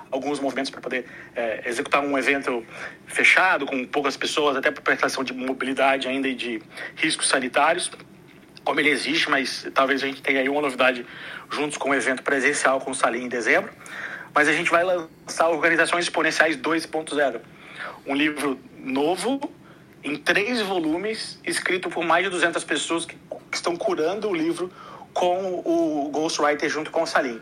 alguns 0.10 0.40
movimentos 0.40 0.72
para 0.72 0.82
poder 0.82 1.06
é, 1.36 1.64
executar 1.66 2.02
um 2.02 2.18
evento 2.18 2.66
fechado 3.06 3.66
com 3.66 3.86
poucas 3.86 4.16
pessoas, 4.16 4.56
até 4.56 4.72
por 4.72 4.82
questão 4.82 5.24
de 5.24 5.34
mobilidade 5.34 6.08
ainda 6.08 6.28
e 6.28 6.34
de 6.36 6.62
riscos 6.96 7.28
sanitários 7.28 7.92
como 8.67 8.81
ele 8.81 8.89
existe, 8.89 9.29
mas 9.29 9.65
talvez 9.74 10.03
a 10.03 10.07
gente 10.07 10.21
tenha 10.21 10.41
aí 10.41 10.50
uma 10.50 10.59
novidade 10.59 11.05
juntos 11.50 11.77
com 11.77 11.91
o 11.91 11.95
evento 11.95 12.21
presencial 12.21 12.81
com 12.81 12.91
o 12.91 12.93
Salim 12.93 13.24
em 13.24 13.29
dezembro. 13.29 13.71
Mas 14.36 14.50
a 14.50 14.51
gente 14.51 14.69
vai 14.69 14.83
lançar 14.83 15.47
Organizações 15.47 16.03
Exponenciais 16.03 16.57
2.0, 16.57 17.39
um 18.05 18.13
livro 18.13 18.59
novo 18.77 19.39
em 20.03 20.17
três 20.17 20.62
volumes, 20.62 21.39
escrito 21.45 21.89
por 21.89 22.03
mais 22.03 22.25
de 22.25 22.29
200 22.29 22.62
pessoas 22.65 23.05
que, 23.05 23.17
estão 23.53 23.77
curando 23.77 24.29
o 24.29 24.36
livro 24.36 24.69
com 25.13 25.62
o 25.65 26.09
Ghostwriter 26.12 26.69
junto 26.69 26.91
com 26.91 27.03
o 27.03 27.07
Salim. 27.07 27.41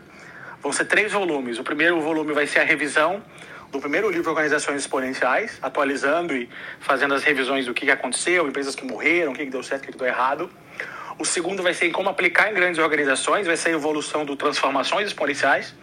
Vão 0.62 0.72
ser 0.72 0.84
três 0.84 1.12
volumes. 1.12 1.58
O 1.58 1.64
primeiro 1.64 2.00
volume 2.00 2.32
vai 2.32 2.46
ser 2.46 2.60
a 2.60 2.64
revisão 2.64 3.20
do 3.72 3.80
primeiro 3.80 4.08
livro 4.08 4.30
Organizações 4.30 4.82
Exponenciais, 4.82 5.58
atualizando 5.60 6.36
e 6.36 6.48
fazendo 6.78 7.14
as 7.14 7.24
revisões 7.24 7.66
do 7.66 7.74
que 7.74 7.90
aconteceu, 7.90 8.46
empresas 8.46 8.76
que 8.76 8.84
morreram, 8.84 9.32
o 9.32 9.34
que 9.34 9.44
deu 9.44 9.64
certo, 9.64 9.82
o 9.82 9.86
que 9.92 9.98
deu 9.98 10.06
errado. 10.06 10.48
O 11.18 11.24
segundo 11.24 11.62
vai 11.62 11.72
ser 11.72 11.86
em 11.86 11.92
como 11.92 12.08
aplicar 12.08 12.50
em 12.50 12.54
grandes 12.54 12.78
organizações, 12.78 13.46
vai 13.46 13.56
ser 13.56 13.70
a 13.70 13.72
evolução 13.72 14.24
do 14.24 14.36
transformações 14.36 15.08
exponenciais, 15.08 15.74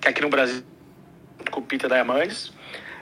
que 0.00 0.08
aqui 0.08 0.22
no 0.22 0.30
Brasil, 0.30 0.62
com 1.50 1.60
o 1.60 1.62
Peter 1.62 1.88
Diamandis. 1.88 2.52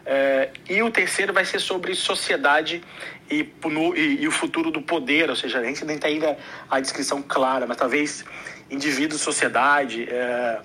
É, 0.04 0.50
e 0.68 0.82
o 0.82 0.90
terceiro 0.90 1.32
vai 1.32 1.44
ser 1.44 1.60
sobre 1.60 1.94
sociedade 1.94 2.82
e, 3.30 3.46
no, 3.66 3.94
e, 3.94 4.22
e, 4.22 4.26
o 4.26 4.30
futuro 4.30 4.70
do 4.70 4.80
poder, 4.80 5.28
ou 5.28 5.36
seja, 5.36 5.58
a 5.58 5.64
gente 5.64 5.84
nem 5.84 5.98
tem 5.98 6.14
ainda 6.14 6.36
a 6.68 6.80
descrição 6.80 7.20
clara, 7.22 7.66
mas 7.66 7.76
talvez 7.76 8.24
indivíduo, 8.70 9.18
sociedade, 9.18 10.08
é, 10.10 10.60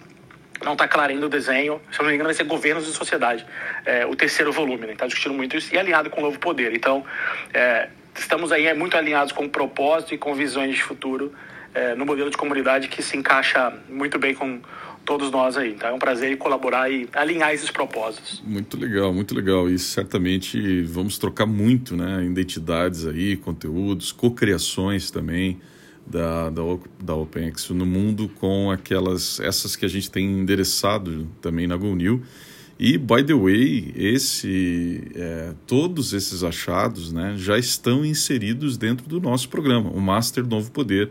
não 0.64 0.74
está 0.74 0.88
claro 0.88 1.12
ainda 1.12 1.26
o 1.26 1.30
desenho, 1.30 1.82
se 1.92 2.00
eu 2.00 2.04
não 2.04 2.10
me 2.10 2.16
engano 2.16 2.30
vai 2.30 2.34
ser 2.34 2.46
governos 2.46 2.88
e 2.88 2.94
sociedade, 2.94 3.46
é, 3.86 4.06
o 4.06 4.16
terceiro 4.16 4.52
volume, 4.52 4.88
está 4.88 5.04
né? 5.04 5.08
discutindo 5.08 5.34
muito 5.34 5.58
isso 5.58 5.76
e 5.76 5.78
alinhado 5.78 6.10
com 6.10 6.22
o 6.22 6.24
novo 6.24 6.40
poder. 6.40 6.74
Então, 6.74 7.06
é, 7.54 7.90
estamos 8.16 8.52
aí 8.52 8.68
é, 8.68 8.74
muito 8.74 8.96
alinhados 8.98 9.32
com 9.32 9.48
propósito 9.48 10.14
e 10.14 10.18
com 10.18 10.34
visões 10.34 10.76
de 10.76 10.84
futuro 10.84 11.34
é, 11.74 11.96
no 11.96 12.06
modelo 12.06 12.30
de 12.30 12.38
comunidade 12.38 12.88
que 12.88 13.02
se 13.02 13.18
encaixa 13.18 13.74
muito 13.90 14.20
bem 14.20 14.34
com 14.34 14.62
todos 15.06 15.32
nós 15.32 15.58
aí. 15.58 15.72
Então 15.72 15.90
é 15.90 15.94
um 15.94 16.00
prazer 16.00 16.38
colaborar 16.38 16.90
e 16.90 17.10
alinhar 17.14 17.54
esses 17.54 17.70
propósitos. 17.70 18.42
Muito 18.46 18.78
legal, 18.78 19.14
muito 19.14 19.36
legal. 19.36 19.70
E 19.70 19.78
certamente 19.78 20.82
vamos 20.84 21.18
trocar 21.18 21.46
muito, 21.46 21.96
né? 21.96 22.24
Identidades 22.24 23.06
aí, 23.06 23.36
conteúdos, 23.36 24.12
cocriações 24.12 25.12
também 25.12 25.60
da, 26.06 26.50
da, 26.50 26.62
da 27.02 27.16
OpenX 27.16 27.70
no 27.70 27.86
mundo 27.86 28.30
com 28.40 28.70
aquelas, 28.72 29.40
essas 29.40 29.76
que 29.76 29.86
a 29.86 29.90
gente 29.90 30.12
tem 30.12 30.26
endereçado 30.26 31.28
também 31.42 31.68
na 31.68 31.76
GoNew. 31.76 32.22
E, 32.86 32.98
by 32.98 33.24
the 33.24 33.34
way, 33.34 33.94
esse, 33.96 35.02
é, 35.16 35.54
todos 35.66 36.12
esses 36.12 36.44
achados 36.44 37.14
né, 37.14 37.34
já 37.38 37.58
estão 37.58 38.04
inseridos 38.04 38.76
dentro 38.76 39.08
do 39.08 39.22
nosso 39.22 39.48
programa, 39.48 39.90
o 39.90 40.02
Master 40.02 40.46
Novo 40.46 40.70
Poder, 40.70 41.10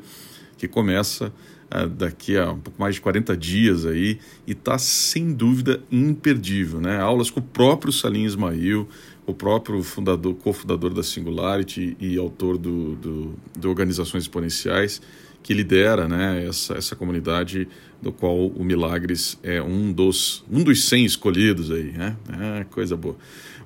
que 0.58 0.68
começa 0.68 1.32
é, 1.70 1.86
daqui 1.86 2.36
a 2.36 2.52
um 2.52 2.58
pouco 2.58 2.78
mais 2.78 2.96
de 2.96 3.00
40 3.00 3.34
dias 3.38 3.86
aí 3.86 4.18
e 4.46 4.52
está 4.52 4.76
sem 4.76 5.32
dúvida 5.32 5.82
imperdível. 5.90 6.78
Né? 6.78 7.00
Aulas 7.00 7.30
com 7.30 7.40
o 7.40 7.42
próprio 7.42 7.90
Salim 7.90 8.24
Ismail, 8.24 8.86
o 9.24 9.32
próprio 9.32 9.82
fundador, 9.82 10.34
cofundador 10.34 10.92
da 10.92 11.02
Singularity 11.02 11.96
e 11.98 12.18
autor 12.18 12.58
do, 12.58 12.96
do, 12.96 13.34
do 13.58 13.68
Organizações 13.70 14.24
Exponenciais, 14.24 15.00
que 15.42 15.52
lidera 15.52 16.06
né, 16.08 16.46
essa, 16.46 16.74
essa 16.74 16.94
comunidade 16.94 17.68
do 18.00 18.12
qual 18.12 18.46
o 18.46 18.64
Milagres 18.64 19.38
é 19.42 19.62
um 19.62 19.92
dos, 19.92 20.44
um 20.50 20.62
dos 20.62 20.88
100 20.88 21.04
escolhidos 21.04 21.70
aí, 21.70 21.92
né? 21.92 22.16
É, 22.60 22.64
coisa 22.64 22.96
boa. 22.96 23.16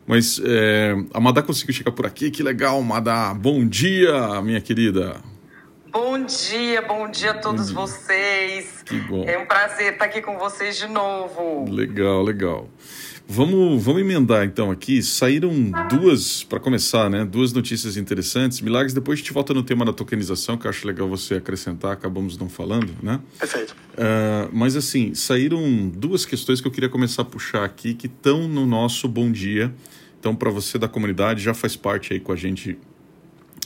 Mas 0.07 0.41
é, 0.45 0.95
a 1.13 1.21
Madá 1.21 1.43
conseguiu 1.43 1.75
chegar 1.75 1.93
por 1.93 2.07
aqui, 2.07 2.31
que 2.31 2.43
legal, 2.43 2.81
Madá. 2.83 3.35
Bom 3.35 3.67
dia, 3.67 4.41
minha 4.43 4.61
querida. 4.61 5.17
Bom 5.91 6.23
dia, 6.25 6.83
bom 6.83 7.11
dia 7.11 7.31
a 7.31 7.35
todos 7.35 7.69
dia. 7.69 7.75
vocês. 7.75 8.83
Que 8.85 9.01
bom. 9.01 9.25
É 9.27 9.39
um 9.39 9.47
prazer 9.47 9.95
estar 9.95 10.05
aqui 10.05 10.21
com 10.21 10.39
vocês 10.39 10.77
de 10.77 10.87
novo. 10.87 11.65
Legal, 11.71 12.23
legal. 12.23 12.69
Vamos, 13.29 13.83
vamos 13.83 14.01
emendar 14.01 14.45
então 14.45 14.71
aqui. 14.71 15.03
Saíram 15.03 15.53
duas, 15.91 16.45
para 16.45 16.61
começar, 16.61 17.11
né? 17.11 17.25
Duas 17.25 17.53
notícias 17.53 17.97
interessantes. 17.97 18.61
Milagres, 18.61 18.95
depois 18.95 19.19
a 19.19 19.23
gente 19.23 19.33
volta 19.33 19.53
no 19.53 19.65
tema 19.65 19.85
da 19.85 19.93
tokenização, 19.93 20.57
que 20.57 20.67
eu 20.67 20.71
acho 20.71 20.87
legal 20.87 21.09
você 21.09 21.35
acrescentar, 21.35 21.93
acabamos 21.93 22.39
não 22.39 22.49
falando, 22.49 22.93
né? 23.03 23.21
Perfeito. 23.39 23.75
Uh, 23.95 24.49
mas 24.53 24.77
assim, 24.77 25.13
saíram 25.15 25.89
duas 25.89 26.25
questões 26.25 26.61
que 26.61 26.69
eu 26.69 26.71
queria 26.71 26.89
começar 26.89 27.23
a 27.23 27.25
puxar 27.25 27.65
aqui, 27.65 27.95
que 27.95 28.07
estão 28.07 28.47
no 28.47 28.65
nosso 28.65 29.09
Bom 29.09 29.31
Dia. 29.33 29.75
Então, 30.21 30.35
para 30.35 30.51
você 30.51 30.79
da 30.79 30.89
comunidade, 30.89 31.43
já 31.43 31.53
faz 31.53 31.75
parte 31.75 32.13
aí 32.13 32.21
com 32.21 32.33
a 32.33 32.37
gente 32.37 32.79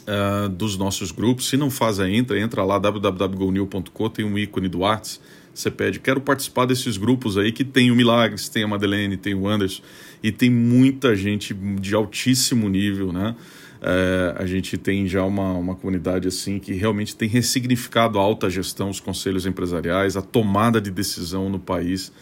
uh, 0.06 0.48
dos 0.48 0.78
nossos 0.78 1.12
grupos. 1.12 1.48
Se 1.48 1.58
não 1.58 1.70
faz 1.70 2.00
ainda, 2.00 2.38
entra 2.38 2.64
lá 2.64 2.78
www.gonil.com, 2.78 4.08
tem 4.08 4.24
um 4.24 4.38
ícone 4.38 4.68
do 4.68 4.78
WhatsApp 4.78 5.20
você 5.54 5.70
pede, 5.70 6.00
quero 6.00 6.20
participar 6.20 6.66
desses 6.66 6.96
grupos 6.96 7.36
aí 7.36 7.52
que 7.52 7.64
tem 7.64 7.90
o 7.90 7.96
Milagres, 7.96 8.48
tem 8.48 8.62
a 8.62 8.68
Madeleine, 8.68 9.16
tem 9.16 9.34
o 9.34 9.48
Anderson 9.48 9.82
e 10.22 10.30
tem 10.30 10.50
muita 10.50 11.14
gente 11.16 11.54
de 11.54 11.94
altíssimo 11.94 12.68
nível, 12.68 13.12
né? 13.12 13.34
É, 13.82 14.34
a 14.38 14.46
gente 14.46 14.76
tem 14.76 15.08
já 15.08 15.24
uma, 15.24 15.52
uma 15.54 15.74
comunidade 15.74 16.28
assim 16.28 16.58
que 16.58 16.74
realmente 16.74 17.16
tem 17.16 17.28
ressignificado 17.28 18.18
a 18.18 18.22
alta 18.22 18.50
gestão, 18.50 18.90
os 18.90 19.00
conselhos 19.00 19.46
empresariais, 19.46 20.16
a 20.16 20.22
tomada 20.22 20.80
de 20.80 20.90
decisão 20.90 21.48
no 21.48 21.58
país 21.58 22.12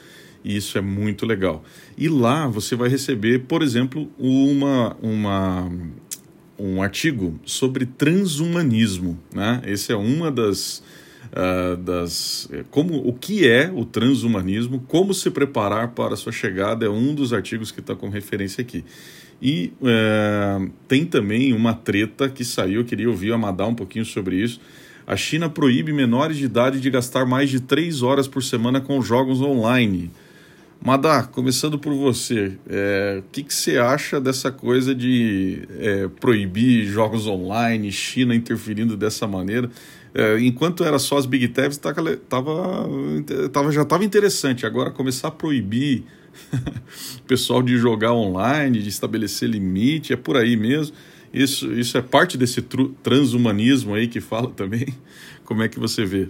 e 0.44 0.56
isso 0.56 0.78
é 0.78 0.80
muito 0.80 1.26
legal. 1.26 1.64
E 1.96 2.08
lá 2.08 2.46
você 2.46 2.76
vai 2.76 2.88
receber, 2.88 3.40
por 3.40 3.62
exemplo, 3.62 4.10
uma, 4.18 4.96
uma, 5.02 5.70
um 6.58 6.82
artigo 6.82 7.38
sobre 7.44 7.86
transhumanismo. 7.86 9.18
Né? 9.34 9.60
Esse 9.66 9.92
é 9.92 9.96
uma 9.96 10.30
das 10.30 10.82
uh, 11.32 11.76
das 11.76 12.48
eh, 12.52 12.64
como 12.70 12.96
o 12.96 13.12
que 13.12 13.48
é 13.48 13.70
o 13.72 13.84
transhumanismo, 13.84 14.80
como 14.88 15.14
se 15.14 15.30
preparar 15.30 15.88
para 15.88 16.16
sua 16.16 16.32
chegada 16.32 16.86
é 16.86 16.88
um 16.88 17.14
dos 17.14 17.32
artigos 17.32 17.70
que 17.70 17.80
está 17.80 17.94
com 17.94 18.08
referência 18.08 18.62
aqui. 18.62 18.84
E 19.40 19.72
uh, 19.80 20.70
tem 20.86 21.04
também 21.04 21.52
uma 21.52 21.74
treta 21.74 22.28
que 22.28 22.44
saiu, 22.44 22.80
eu 22.80 22.84
queria 22.84 23.08
ouvir 23.08 23.32
a 23.32 23.38
Madá 23.38 23.66
um 23.66 23.74
pouquinho 23.74 24.04
sobre 24.04 24.36
isso. 24.36 24.60
A 25.06 25.16
China 25.16 25.48
proíbe 25.48 25.92
menores 25.92 26.36
de 26.36 26.44
idade 26.44 26.80
de 26.80 26.90
gastar 26.90 27.24
mais 27.24 27.48
de 27.48 27.60
três 27.60 28.02
horas 28.02 28.28
por 28.28 28.42
semana 28.42 28.80
com 28.80 29.00
jogos 29.00 29.40
online. 29.40 30.10
Madá, 30.80 31.24
começando 31.24 31.76
por 31.76 31.92
você, 31.92 32.52
é, 32.68 33.16
o 33.18 33.32
que, 33.32 33.42
que 33.42 33.52
você 33.52 33.78
acha 33.78 34.20
dessa 34.20 34.52
coisa 34.52 34.94
de 34.94 35.66
é, 35.76 36.08
proibir 36.20 36.84
jogos 36.86 37.26
online, 37.26 37.90
China 37.90 38.32
interferindo 38.32 38.96
dessa 38.96 39.26
maneira? 39.26 39.68
É, 40.14 40.38
enquanto 40.40 40.84
era 40.84 40.98
só 40.98 41.18
as 41.18 41.26
Big 41.26 41.48
Techs, 41.48 41.78
tava, 41.78 42.18
tava, 43.52 43.72
já 43.72 43.82
estava 43.82 44.04
interessante. 44.04 44.66
Agora 44.66 44.90
começar 44.90 45.28
a 45.28 45.30
proibir 45.30 46.04
o 47.18 47.22
pessoal 47.26 47.62
de 47.62 47.76
jogar 47.76 48.12
online, 48.12 48.80
de 48.80 48.88
estabelecer 48.88 49.48
limite, 49.48 50.12
é 50.12 50.16
por 50.16 50.36
aí 50.36 50.56
mesmo. 50.56 50.96
Isso, 51.32 51.72
isso 51.72 51.98
é 51.98 52.02
parte 52.02 52.38
desse 52.38 52.62
transhumanismo 53.02 53.94
aí 53.94 54.08
que 54.08 54.20
fala 54.20 54.50
também. 54.50 54.86
Como 55.44 55.62
é 55.62 55.68
que 55.68 55.78
você 55.78 56.04
vê? 56.04 56.28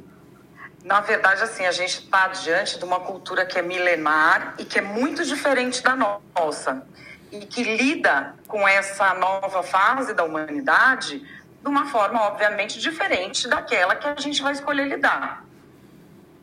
Na 0.85 1.00
verdade, 1.00 1.42
assim, 1.42 1.66
a 1.66 1.73
gente 1.73 2.00
está 2.00 2.28
diante 2.28 2.78
de 2.78 2.85
uma 2.85 3.00
cultura 3.00 3.44
que 3.44 3.58
é 3.58 3.62
milenar 3.62 4.54
e 4.58 4.64
que 4.64 4.78
é 4.78 4.82
muito 4.82 5.25
diferente 5.25 5.82
da 5.82 5.94
nossa. 5.94 6.82
E 7.30 7.40
que 7.40 7.62
lida 7.62 8.35
com 8.47 8.66
essa 8.66 9.12
nova 9.14 9.62
fase 9.62 10.14
da 10.14 10.25
humanidade 10.25 11.23
de 11.62 11.69
uma 11.69 11.87
forma, 11.87 12.23
obviamente, 12.23 12.79
diferente 12.79 13.49
daquela 13.49 13.97
que 13.97 14.07
a 14.07 14.15
gente 14.17 14.43
vai 14.43 14.53
escolher 14.53 14.87
lidar. 14.87 15.45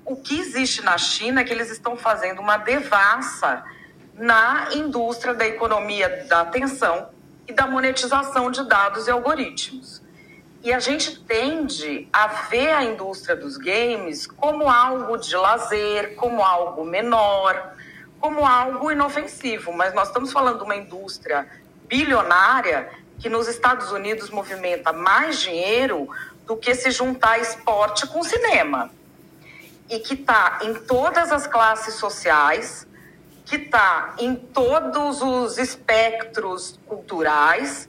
o 0.05 0.15
que 0.15 0.39
existe 0.39 0.83
na 0.83 0.97
China 0.99 1.41
é 1.41 1.43
que 1.43 1.51
eles 1.51 1.71
estão 1.71 1.97
fazendo 1.97 2.39
uma 2.39 2.57
devassa 2.57 3.63
na 4.13 4.69
indústria 4.73 5.33
da 5.33 5.47
economia 5.47 6.25
da 6.29 6.41
atenção 6.41 7.09
e 7.47 7.53
da 7.53 7.67
monetização 7.67 8.51
de 8.51 8.63
dados 8.67 9.07
e 9.07 9.11
algoritmos. 9.11 10.03
E 10.63 10.73
a 10.73 10.79
gente 10.79 11.19
tende 11.23 12.07
a 12.11 12.27
ver 12.27 12.71
a 12.71 12.83
indústria 12.83 13.35
dos 13.35 13.57
games 13.57 14.25
como 14.25 14.69
algo 14.69 15.17
de 15.17 15.35
lazer, 15.35 16.15
como 16.15 16.43
algo 16.43 16.83
menor, 16.83 17.75
como 18.19 18.45
algo 18.45 18.91
inofensivo. 18.91 19.71
Mas 19.73 19.93
nós 19.93 20.07
estamos 20.07 20.31
falando 20.31 20.57
de 20.59 20.63
uma 20.63 20.75
indústria 20.75 21.47
bilionária 21.87 22.89
que 23.19 23.29
nos 23.29 23.47
Estados 23.47 23.91
Unidos 23.91 24.29
movimenta 24.29 24.91
mais 24.91 25.39
dinheiro 25.39 26.09
do 26.45 26.55
que 26.55 26.73
se 26.75 26.91
juntar 26.91 27.39
esporte 27.39 28.07
com 28.07 28.23
cinema. 28.23 28.91
E 29.89 29.99
que 29.99 30.15
está 30.15 30.59
em 30.63 30.73
todas 30.73 31.31
as 31.31 31.47
classes 31.47 31.95
sociais, 31.95 32.87
que 33.45 33.57
está 33.57 34.15
em 34.17 34.35
todos 34.35 35.21
os 35.21 35.57
espectros 35.57 36.79
culturais 36.87 37.87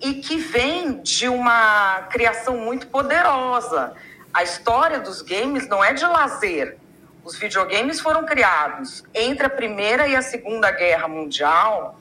e 0.00 0.14
que 0.14 0.36
vem 0.36 1.00
de 1.00 1.28
uma 1.28 2.02
criação 2.10 2.56
muito 2.58 2.86
poderosa. 2.88 3.94
A 4.34 4.42
história 4.42 5.00
dos 5.00 5.22
games 5.22 5.68
não 5.68 5.82
é 5.82 5.92
de 5.92 6.04
lazer. 6.04 6.76
Os 7.24 7.36
videogames 7.36 8.00
foram 8.00 8.26
criados 8.26 9.04
entre 9.14 9.46
a 9.46 9.50
Primeira 9.50 10.08
e 10.08 10.16
a 10.16 10.22
Segunda 10.22 10.70
Guerra 10.70 11.06
Mundial 11.06 11.98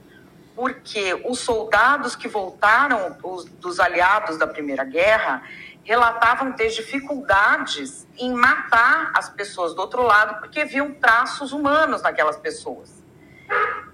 porque 0.55 1.21
os 1.25 1.39
soldados 1.39 2.15
que 2.15 2.27
voltaram 2.27 3.17
os, 3.23 3.45
dos 3.45 3.79
aliados 3.79 4.37
da 4.37 4.47
Primeira 4.47 4.83
Guerra 4.83 5.43
relatavam 5.83 6.51
ter 6.51 6.69
dificuldades 6.69 8.07
em 8.17 8.33
matar 8.33 9.11
as 9.13 9.29
pessoas 9.29 9.73
do 9.73 9.81
outro 9.81 10.03
lado 10.03 10.39
porque 10.39 10.63
viam 10.65 10.93
traços 10.93 11.51
humanos 11.51 12.01
naquelas 12.01 12.37
pessoas. 12.37 13.03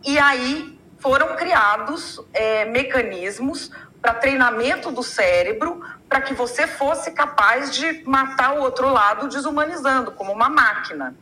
E 0.06 0.20
aí 0.20 0.78
foram 1.00 1.36
criados 1.36 2.20
é, 2.34 2.66
mecanismos 2.66 3.72
para 4.02 4.14
treinamento 4.14 4.92
do 4.92 5.04
cérebro 5.04 5.84
para 6.08 6.22
que 6.22 6.34
você 6.34 6.68
fosse 6.68 7.12
capaz 7.12 7.74
de 7.74 8.04
matar 8.06 8.56
o 8.56 8.62
outro 8.62 8.90
lado 8.90 9.28
desumanizando, 9.28 10.12
como 10.12 10.32
uma 10.32 10.50
máquina. 10.50 11.16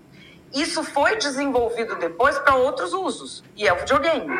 Isso 0.54 0.84
foi 0.84 1.18
desenvolvido 1.18 1.96
depois 1.96 2.38
para 2.39 2.56
outros 2.56 2.94
usos, 2.94 3.44
e 3.56 3.68
é 3.68 3.74
o 3.74 3.77
videogame. 3.77 4.34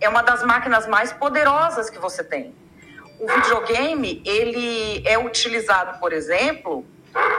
É 0.00 0.08
uma 0.08 0.22
das 0.22 0.42
máquinas 0.42 0.86
mais 0.86 1.12
poderosas 1.12 1.88
que 1.88 1.98
você 1.98 2.22
tem. 2.22 2.54
O 3.18 3.26
videogame, 3.26 4.22
ele 4.24 5.02
é 5.06 5.18
utilizado, 5.18 5.98
por 5.98 6.12
exemplo, 6.12 6.86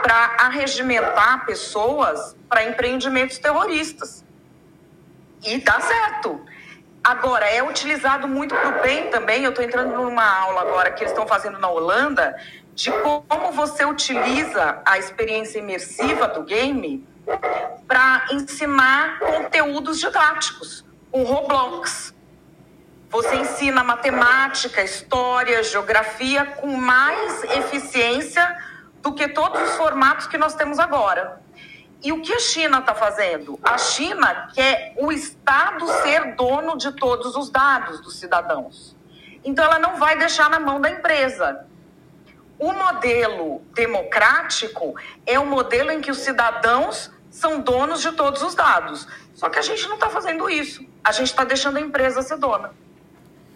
para 0.01 0.35
arregimentar 0.39 1.45
pessoas 1.45 2.35
para 2.49 2.63
empreendimentos 2.63 3.37
terroristas. 3.37 4.25
E 5.45 5.59
dá 5.59 5.79
certo. 5.79 6.41
Agora, 7.03 7.45
é 7.45 7.63
utilizado 7.63 8.27
muito 8.27 8.55
para 8.55 8.79
o 8.79 8.81
bem 8.81 9.09
também. 9.09 9.43
Eu 9.43 9.51
estou 9.51 9.63
entrando 9.63 9.93
numa 9.93 10.25
aula 10.25 10.61
agora 10.61 10.91
que 10.91 11.03
eles 11.03 11.11
estão 11.11 11.27
fazendo 11.27 11.59
na 11.59 11.69
Holanda 11.69 12.35
de 12.73 12.91
como 12.91 13.51
você 13.53 13.85
utiliza 13.85 14.81
a 14.85 14.97
experiência 14.99 15.59
imersiva 15.59 16.27
do 16.27 16.43
game 16.43 17.07
para 17.87 18.25
ensinar 18.31 19.19
conteúdos 19.19 19.99
didáticos, 19.99 20.85
o 21.11 21.23
Roblox. 21.23 22.13
Você 23.09 23.35
ensina 23.37 23.83
matemática, 23.83 24.83
história, 24.83 25.63
geografia 25.63 26.45
com 26.45 26.75
mais 26.75 27.43
eficiência 27.45 28.57
do 29.01 29.13
que 29.13 29.29
todos 29.29 29.61
os 29.61 29.75
formatos 29.77 30.27
que 30.27 30.37
nós 30.37 30.55
temos 30.55 30.77
agora. 30.77 31.41
E 32.03 32.11
o 32.11 32.21
que 32.21 32.33
a 32.33 32.39
China 32.39 32.79
está 32.79 32.93
fazendo? 32.93 33.57
A 33.63 33.77
China 33.77 34.49
quer 34.53 34.93
o 34.97 35.11
Estado 35.11 35.87
ser 36.03 36.35
dono 36.35 36.77
de 36.77 36.91
todos 36.91 37.35
os 37.35 37.49
dados 37.49 38.01
dos 38.01 38.19
cidadãos. 38.19 38.95
Então, 39.43 39.63
ela 39.63 39.79
não 39.79 39.95
vai 39.95 40.17
deixar 40.17 40.49
na 40.49 40.59
mão 40.59 40.81
da 40.81 40.89
empresa. 40.89 41.65
O 42.59 42.73
modelo 42.73 43.61
democrático 43.73 44.95
é 45.25 45.39
o 45.39 45.45
modelo 45.45 45.91
em 45.91 46.01
que 46.01 46.11
os 46.11 46.17
cidadãos 46.17 47.09
são 47.31 47.61
donos 47.61 48.01
de 48.01 48.11
todos 48.11 48.41
os 48.41 48.53
dados. 48.53 49.07
Só 49.33 49.49
que 49.49 49.59
a 49.59 49.61
gente 49.61 49.87
não 49.87 49.95
está 49.95 50.09
fazendo 50.09 50.49
isso. 50.49 50.85
A 51.03 51.13
gente 51.13 51.27
está 51.27 51.45
deixando 51.45 51.77
a 51.77 51.81
empresa 51.81 52.21
ser 52.21 52.37
dona. 52.37 52.73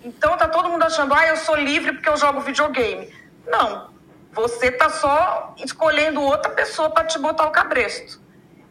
Então 0.03 0.37
tá 0.37 0.47
todo 0.47 0.69
mundo 0.69 0.83
achando, 0.83 1.13
ah, 1.13 1.27
eu 1.27 1.37
sou 1.37 1.55
livre 1.55 1.93
porque 1.93 2.09
eu 2.09 2.17
jogo 2.17 2.41
videogame. 2.41 3.13
Não, 3.47 3.89
você 4.33 4.71
tá 4.71 4.89
só 4.89 5.53
escolhendo 5.63 6.21
outra 6.21 6.51
pessoa 6.51 6.89
para 6.89 7.05
te 7.05 7.19
botar 7.19 7.47
o 7.47 7.51
cabresto. 7.51 8.19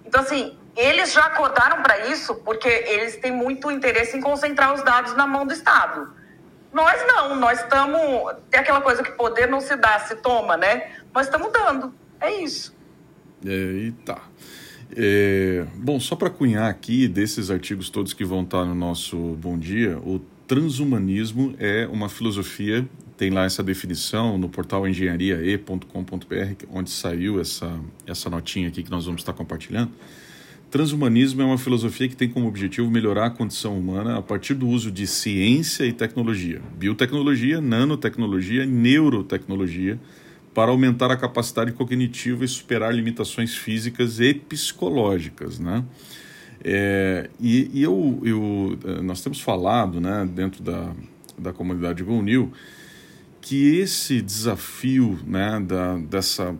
Então 0.05 0.21
assim, 0.21 0.59
eles 0.77 1.13
já 1.13 1.27
acordaram 1.27 1.83
para 1.83 2.07
isso 2.09 2.35
porque 2.37 2.69
eles 2.69 3.17
têm 3.17 3.33
muito 3.33 3.71
interesse 3.71 4.17
em 4.17 4.21
concentrar 4.21 4.75
os 4.75 4.83
dados 4.83 5.15
na 5.15 5.27
mão 5.27 5.47
do 5.47 5.53
Estado. 5.53 6.13
Nós 6.73 7.05
não, 7.07 7.37
nós 7.37 7.61
estamos. 7.61 8.35
Tem 8.51 8.61
aquela 8.61 8.81
coisa 8.81 9.03
que 9.03 9.11
poder 9.13 9.49
não 9.49 9.61
se 9.61 9.75
dá, 9.77 9.99
se 10.01 10.17
toma, 10.17 10.57
né? 10.57 10.93
Nós 11.13 11.27
estamos 11.27 11.53
dando. 11.53 11.93
É 12.21 12.31
isso. 12.31 12.75
Eita. 13.45 14.19
É, 14.97 15.65
bom, 15.75 15.99
só 16.01 16.17
para 16.17 16.31
cunhar 16.31 16.69
aqui 16.69 17.07
desses 17.09 17.51
artigos 17.51 17.91
todos 17.91 18.13
que 18.13 18.25
vão 18.25 18.43
estar 18.43 18.65
no 18.65 18.75
nosso 18.75 19.17
Bom 19.17 19.59
Dia, 19.59 19.99
o 19.99 20.21
transhumanismo 20.51 21.55
é 21.61 21.87
uma 21.87 22.09
filosofia, 22.09 22.85
tem 23.17 23.31
lá 23.31 23.45
essa 23.45 23.63
definição 23.63 24.37
no 24.37 24.49
portal 24.49 24.89
engenhariae.com.br, 24.89 26.65
onde 26.73 26.91
saiu 26.91 27.41
essa, 27.41 27.79
essa 28.05 28.29
notinha 28.29 28.67
aqui 28.67 28.83
que 28.83 28.91
nós 28.91 29.05
vamos 29.05 29.21
estar 29.21 29.33
compartilhando. 29.33 29.93
Transhumanismo 30.69 31.41
é 31.41 31.45
uma 31.45 31.57
filosofia 31.57 32.09
que 32.09 32.17
tem 32.17 32.29
como 32.29 32.49
objetivo 32.49 32.91
melhorar 32.91 33.27
a 33.27 33.31
condição 33.31 33.79
humana 33.79 34.19
a 34.19 34.23
partir 34.23 34.55
do 34.55 34.67
uso 34.67 34.91
de 34.91 35.07
ciência 35.07 35.85
e 35.85 35.93
tecnologia, 35.93 36.61
biotecnologia, 36.77 37.61
nanotecnologia 37.61 38.65
e 38.65 38.67
neurotecnologia, 38.67 40.01
para 40.53 40.73
aumentar 40.73 41.13
a 41.13 41.17
capacidade 41.17 41.71
cognitiva 41.71 42.45
e 42.45 42.49
superar 42.49 42.93
limitações 42.93 43.55
físicas 43.55 44.19
e 44.19 44.35
psicológicas, 44.35 45.61
né? 45.61 45.85
É, 46.63 47.31
e, 47.41 47.71
e 47.73 47.83
eu, 47.83 48.21
eu, 48.23 48.79
eh, 48.85 49.01
nós 49.03 49.23
temos 49.23 49.41
falado 49.41 50.01
né, 50.01 50.29
dentro 50.31 50.63
da, 50.63 50.93
da 51.39 51.53
comunidade 51.53 52.03
GoNew 52.03 52.53
que 53.41 53.77
esse 53.77 54.21
desafio 54.21 55.19
né, 55.27 55.59
da, 55.61 55.97
dessa, 55.97 56.55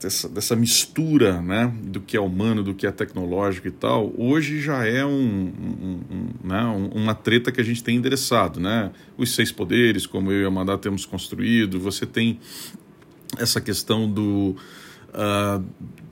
dessa, 0.00 0.28
dessa 0.28 0.54
mistura 0.54 1.42
né, 1.42 1.72
do 1.82 2.00
que 2.00 2.16
é 2.16 2.20
humano, 2.20 2.62
do 2.62 2.72
que 2.72 2.86
é 2.86 2.92
tecnológico 2.92 3.66
e 3.66 3.70
tal, 3.72 4.12
hoje 4.16 4.60
já 4.60 4.86
é 4.86 5.04
um, 5.04 5.10
um, 5.10 6.00
um, 6.10 6.28
né, 6.44 6.90
uma 6.94 7.14
treta 7.14 7.50
que 7.50 7.60
a 7.60 7.64
gente 7.64 7.82
tem 7.82 7.96
endereçado. 7.96 8.60
Né? 8.60 8.92
Os 9.18 9.34
seis 9.34 9.50
poderes, 9.50 10.06
como 10.06 10.30
eu 10.30 10.42
e 10.42 10.44
a 10.44 10.48
Amanda 10.48 10.78
temos 10.78 11.04
construído, 11.04 11.80
você 11.80 12.06
tem 12.06 12.38
essa 13.36 13.60
questão 13.60 14.08
do, 14.08 14.56
uh, 15.14 15.64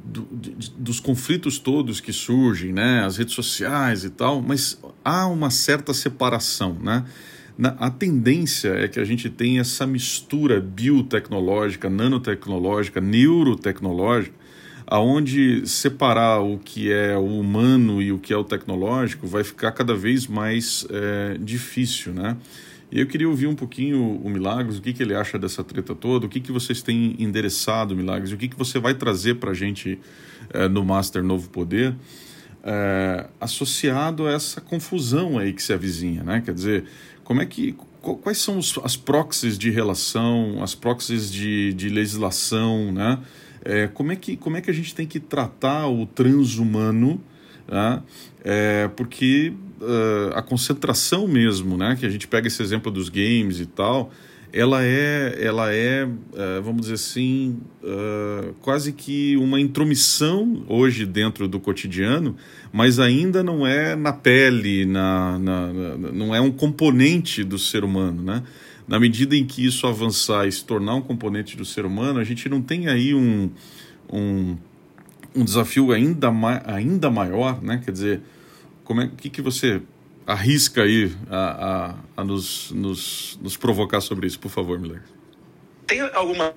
do, 0.05 0.29
de, 0.33 0.71
dos 0.71 1.01
conflitos 1.01 1.59
todos 1.59 2.01
que 2.01 2.13
surgem, 2.13 2.73
né, 2.73 3.05
as 3.05 3.17
redes 3.17 3.35
sociais 3.35 4.05
e 4.05 4.11
tal, 4.11 4.41
mas 4.41 4.81
há 5.05 5.27
uma 5.27 5.51
certa 5.51 5.93
separação, 5.93 6.77
né? 6.81 7.05
Na, 7.57 7.71
a 7.71 7.91
tendência 7.91 8.69
é 8.69 8.87
que 8.87 9.01
a 9.01 9.05
gente 9.05 9.29
tenha 9.29 9.63
essa 9.63 9.85
mistura 9.85 10.61
biotecnológica, 10.61 11.91
nanotecnológica, 11.91 13.01
neurotecnológica, 13.01 14.35
aonde 14.87 15.67
separar 15.67 16.41
o 16.41 16.59
que 16.59 16.91
é 16.91 17.17
o 17.17 17.41
humano 17.41 18.01
e 18.01 18.13
o 18.13 18.19
que 18.19 18.33
é 18.33 18.37
o 18.37 18.45
tecnológico 18.45 19.27
vai 19.27 19.45
ficar 19.45 19.73
cada 19.73 19.95
vez 19.95 20.27
mais 20.27 20.87
é, 20.89 21.37
difícil, 21.39 22.15
né? 22.15 22.37
E 22.91 23.01
eu 23.01 23.07
queria 23.07 23.29
ouvir 23.29 23.47
um 23.47 23.55
pouquinho 23.55 24.17
o 24.17 24.31
Milagres, 24.31 24.79
o 24.79 24.83
que, 24.83 24.95
que 24.95 25.03
ele 25.03 25.15
acha 25.15 25.39
dessa 25.39 25.63
treta 25.63 25.95
toda, 25.95 26.25
o 26.25 26.29
que, 26.29 26.41
que 26.41 26.51
vocês 26.51 26.81
têm 26.81 27.15
endereçado, 27.19 27.95
Milagres, 27.95 28.33
o 28.33 28.37
que, 28.37 28.49
que 28.49 28.57
você 28.57 28.79
vai 28.79 28.95
trazer 28.95 29.35
para 29.35 29.51
a 29.51 29.55
gente 29.55 29.99
é, 30.51 30.69
no 30.69 30.83
Master 30.85 31.23
Novo 31.23 31.51
Poder, 31.51 31.95
é, 32.65 33.27
associado 33.39 34.27
a 34.27 34.33
essa 34.33 34.61
confusão 34.61 35.39
aí 35.39 35.53
que 35.53 35.63
se 35.63 35.73
avizinha, 35.73 36.23
né? 36.23 36.41
Quer 36.43 36.55
dizer, 36.55 36.85
como 37.25 37.43
é 37.43 37.47
que, 37.47 37.77
quais 38.01 38.39
são 38.39 38.57
os, 38.57 38.79
as 38.83 38.97
proxies 38.97 39.59
de 39.59 39.71
relação, 39.71 40.63
as 40.63 40.75
proxies 40.75 41.31
de, 41.31 41.75
de 41.75 41.91
legislação, 41.91 42.91
né? 42.91 43.19
É, 43.65 43.87
como, 43.89 44.13
é 44.13 44.17
que, 44.17 44.35
como 44.35 44.57
é 44.57 44.63
que 44.63 44.71
a 44.71 44.75
gente 44.75 44.95
tem 44.95 45.07
que 45.07 45.21
tratar 45.21 45.89
o 45.89 46.07
transhumano, 46.07 47.21
né? 47.71 48.03
Porque 48.97 49.53
uh, 49.81 50.35
a 50.35 50.43
concentração 50.43 51.27
mesmo, 51.27 51.77
né? 51.77 51.97
Que 51.99 52.07
a 52.07 52.11
gente 52.11 52.27
pega 52.27 52.47
esse 52.47 52.63
exemplo 52.63 52.91
dos 52.91 53.09
games 53.09 53.61
e 53.61 53.67
tal, 53.67 54.11
ela 54.53 54.83
é, 54.83 55.39
ela 55.41 55.73
é, 55.73 56.05
uh, 56.05 56.63
vamos 56.63 56.83
dizer 56.83 56.95
assim, 56.95 57.59
uh, 57.83 58.55
quase 58.63 58.93
que 58.93 59.37
uma 59.37 59.61
intromissão 59.61 60.65
hoje 60.69 61.05
dentro 61.05 61.47
do 61.47 61.61
cotidiano, 61.61 62.37
mas 62.73 62.99
ainda 62.99 63.43
não 63.43 63.67
é 63.67 63.95
na 63.95 64.13
pele, 64.13 64.87
na, 64.87 65.39
na, 65.39 65.73
na, 65.73 66.13
não 66.13 66.35
é 66.35 66.41
um 66.41 66.51
componente 66.51 67.45
do 67.45 67.59
ser 67.59 67.85
humano, 67.85 68.23
né? 68.23 68.43
Na 68.87 68.99
medida 68.99 69.37
em 69.37 69.45
que 69.45 69.65
isso 69.67 69.87
avançar 69.87 70.49
e 70.49 70.53
se 70.53 70.65
tornar 70.65 70.95
um 70.95 71.03
componente 71.03 71.57
do 71.57 71.65
ser 71.65 71.85
humano, 71.85 72.19
a 72.19 72.25
gente 72.25 72.49
não 72.49 72.63
tem 72.63 72.89
aí 72.89 73.15
um, 73.15 73.51
um 74.11 74.57
um 75.35 75.45
desafio 75.45 75.93
ainda, 75.93 76.31
ma 76.31 76.63
ainda 76.67 77.11
maior, 77.11 77.63
né? 77.63 77.81
Quer 77.85 77.93
dizer, 77.93 78.21
como 78.89 79.03
é 79.03 79.11
que, 79.15 79.29
que 79.29 79.43
você 79.43 79.83
arrisca 80.27 80.83
aí 80.83 81.13
a, 81.29 81.93
a, 82.17 82.23
a 82.23 82.25
nos, 82.25 82.71
nos, 82.71 83.39
nos 83.43 83.55
provocar 83.55 84.01
sobre 84.01 84.27
isso, 84.27 84.41
por 84.41 84.51
favor, 84.51 84.79
Miller? 84.79 85.03
Tem 85.87 86.01
algumas 86.01 86.55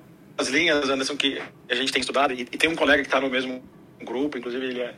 linhas, 0.48 0.88
Anderson, 0.88 1.14
que 1.14 1.42
a 1.68 1.74
gente 1.74 1.92
tem 1.92 2.00
estudado, 2.00 2.32
e, 2.32 2.40
e 2.40 2.44
tem 2.44 2.70
um 2.70 2.74
colega 2.74 3.02
que 3.02 3.08
está 3.08 3.20
no 3.20 3.28
mesmo 3.28 3.62
grupo, 4.02 4.38
inclusive 4.38 4.64
ele 4.64 4.80
é, 4.80 4.94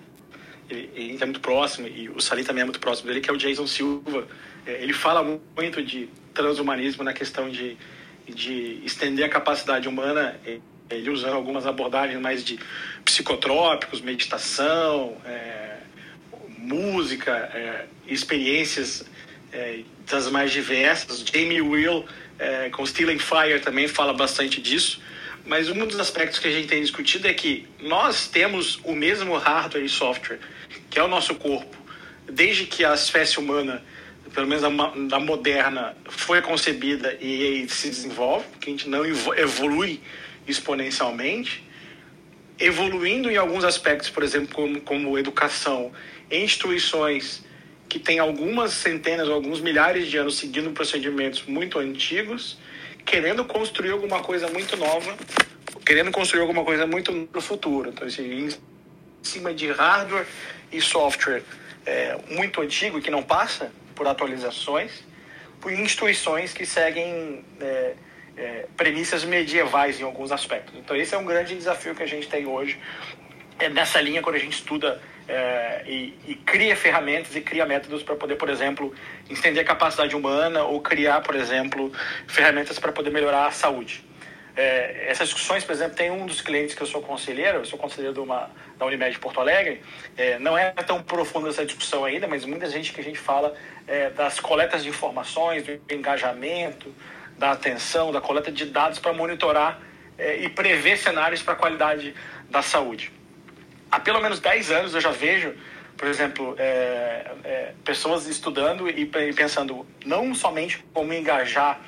ele, 0.70 0.90
ele 0.94 1.18
é 1.20 1.25
muito 1.25 1.40
próximo, 1.40 1.88
e 1.88 2.09
o 2.09 2.20
Salim 2.20 2.44
também 2.44 2.62
é 2.62 2.64
muito 2.64 2.79
próximo 2.79 3.09
dele, 3.09 3.20
que 3.20 3.29
é 3.29 3.33
o 3.33 3.37
Jason 3.37 3.66
Silva. 3.66 4.29
É, 4.64 4.81
ele 4.81 4.92
fala 4.92 5.40
muito 5.57 5.83
de 5.83 6.09
transhumanismo 6.33 7.03
na 7.03 7.12
questão 7.12 7.51
de, 7.51 7.77
de 8.29 8.81
estender 8.85 9.25
a 9.25 9.29
capacidade 9.29 9.88
humana, 9.88 10.38
ele 10.88 11.11
usando 11.11 11.35
algumas 11.35 11.66
abordagens 11.66 12.20
mais 12.20 12.44
de 12.44 12.61
psicotrópicos, 13.05 14.01
meditação, 14.01 15.16
é, 15.25 15.75
música, 16.64 17.31
é, 17.55 17.87
experiências 18.07 19.05
é, 19.53 19.81
das 20.11 20.31
mais 20.31 20.50
diversas. 20.50 21.20
Jamie 21.20 21.61
Will, 21.61 22.05
é, 22.38 22.70
com 22.70 22.85
Stealing 22.85 23.18
Fire, 23.18 23.61
também 23.61 23.87
fala 23.87 24.12
bastante 24.12 24.61
disso. 24.61 25.00
Mas 25.46 25.68
um 25.68 25.87
dos 25.87 26.00
aspectos 26.00 26.38
que 26.38 26.48
a 26.48 26.50
gente 26.50 26.68
tem 26.68 26.81
discutido 26.81 27.29
é 27.29 27.35
que 27.35 27.68
nós 27.81 28.27
temos 28.27 28.81
o 28.83 28.94
mesmo 28.94 29.37
hardware 29.37 29.85
e 29.85 29.88
software, 29.88 30.38
que 30.88 30.98
é 30.98 31.03
o 31.03 31.09
nosso 31.09 31.35
corpo, 31.35 31.77
desde 32.31 32.64
que 32.64 32.83
a 32.85 32.94
espécie 32.94 33.38
humana, 33.38 33.83
pelo 34.33 34.46
menos 34.46 34.62
da, 35.09 35.20
moderna, 35.20 35.94
foi 36.09 36.40
concebida 36.40 37.16
e 37.20 37.66
se 37.68 37.90
desenvolve, 37.90 38.46
que 38.59 38.70
a 38.70 38.72
gente 38.72 38.88
não 38.88 39.05
evolui 39.05 40.00
exponencialmente, 40.46 41.62
evoluindo 42.59 43.31
em 43.31 43.37
alguns 43.37 43.64
aspectos, 43.64 44.09
por 44.09 44.22
exemplo, 44.22 44.48
como, 44.55 44.81
como 44.81 45.18
educação, 45.18 45.92
instituições 46.42 47.44
que 47.88 47.99
têm 47.99 48.18
algumas 48.18 48.73
centenas 48.73 49.29
ou 49.29 49.35
alguns 49.35 49.61
milhares 49.61 50.09
de 50.09 50.16
anos 50.16 50.37
seguindo 50.37 50.70
procedimentos 50.73 51.44
muito 51.44 51.79
antigos, 51.79 52.59
querendo 53.05 53.44
construir 53.44 53.90
alguma 53.90 54.20
coisa 54.20 54.49
muito 54.49 54.77
nova, 54.77 55.16
querendo 55.85 56.11
construir 56.11 56.40
alguma 56.40 56.64
coisa 56.64 56.87
muito 56.87 57.12
no 57.12 57.40
futuro. 57.40 57.90
Então, 57.90 58.07
assim, 58.07 58.47
em 58.47 58.49
cima 59.23 59.53
de 59.53 59.70
hardware 59.70 60.27
e 60.73 60.81
software 60.81 61.42
é, 61.87 62.18
muito 62.31 62.61
antigo 62.61 63.01
que 63.01 63.11
não 63.11 63.23
passa 63.23 63.70
por 63.94 64.07
atualizações, 64.07 65.05
por 65.61 65.73
instituições 65.73 66.53
que 66.53 66.66
seguem 66.66 67.44
é, 67.61 67.94
é, 68.37 68.66
premissas 68.77 69.25
medievais 69.25 70.01
em 70.01 70.03
alguns 70.03 70.33
aspectos. 70.33 70.75
Então, 70.77 70.97
esse 70.97 71.14
é 71.14 71.18
um 71.18 71.25
grande 71.25 71.55
desafio 71.55 71.94
que 71.94 72.03
a 72.03 72.07
gente 72.07 72.29
tem 72.29 72.47
hoje 72.47 72.79
é 73.59 73.69
nessa 73.69 74.01
linha 74.01 74.23
quando 74.23 74.37
a 74.37 74.38
gente 74.38 74.55
estuda 74.55 75.01
é, 75.27 75.83
e, 75.87 76.14
e, 76.27 76.35
cria 76.35 76.77
ferramentas 76.77 77.35
e 77.35 77.40
cria 77.40 77.64
métodos 77.64 78.03
para 78.03 78.14
poder, 78.14 78.37
por 78.37 78.51
exemplo, 78.51 78.95
estender 79.31 79.62
a 79.62 79.67
capacidade 79.67 80.14
humana 80.14 80.64
ou 80.64 80.81
criar, 80.81 81.23
por 81.23 81.35
exemplo, 81.35 81.93
ferramentas 82.27 82.79
para 82.79 82.93
poder 82.93 83.11
melhorar 83.11 83.47
a 83.47 83.51
saúde. 83.51 84.05
É, 84.57 85.07
essas 85.09 85.31
discussões, 85.31 85.64
por 85.64 85.73
exemplo, 85.73 85.97
tem 85.97 86.11
um 86.11 86.27
dos 86.27 86.40
clientes 86.40 86.75
que 86.75 86.83
eu 86.83 86.87
sou 86.87 87.03
conselheiro, 87.03 87.59
eu 87.59 87.64
sou 87.64 87.79
conselheiro 87.79 88.14
de 88.14 88.21
uma, 88.21 88.51
da 88.79 88.87
Unimed 88.87 89.12
de 89.12 89.19
Porto 89.19 89.40
Alegre, 89.40 89.83
é, 90.17 90.38
não 90.38 90.57
é 90.57 90.71
tão 90.71 91.03
profunda 91.03 91.49
essa 91.49 91.64
discussão 91.64 92.05
ainda, 92.05 92.29
mas 92.29 92.45
muita 92.45 92.69
gente 92.69 92.93
que 92.93 93.01
a 93.01 93.05
gente 93.05 93.19
fala 93.19 93.55
é, 93.88 94.11
das 94.11 94.38
coletas 94.38 94.85
de 94.85 94.90
informações, 94.90 95.64
do 95.64 95.81
engajamento, 95.93 96.95
da 97.37 97.51
atenção, 97.51 98.12
da 98.12 98.21
coleta 98.21 98.53
de 98.53 98.67
dados 98.67 99.01
para 99.01 99.12
monitorar 99.12 99.81
é, 100.17 100.37
e 100.37 100.49
prever 100.49 100.99
cenários 100.99 101.43
para 101.43 101.55
a 101.55 101.57
qualidade 101.57 102.14
da 102.49 102.62
saúde. 102.62 103.11
Há 103.95 104.01
pelo 104.01 104.21
menos 104.21 104.41
10 104.41 104.73
anos 104.73 104.93
eu 104.93 105.01
já 105.01 105.13
vejo, 105.13 105.55
por 105.97 106.09
exemplo, 106.09 106.57
é, 106.59 107.31
é, 107.45 107.73
pessoas 107.85 108.27
estudando 108.27 108.91
e 108.91 109.07
pensando 109.07 109.87
não 110.05 110.35
somente 110.35 110.85
como 110.93 111.13
engajar, 111.15 111.81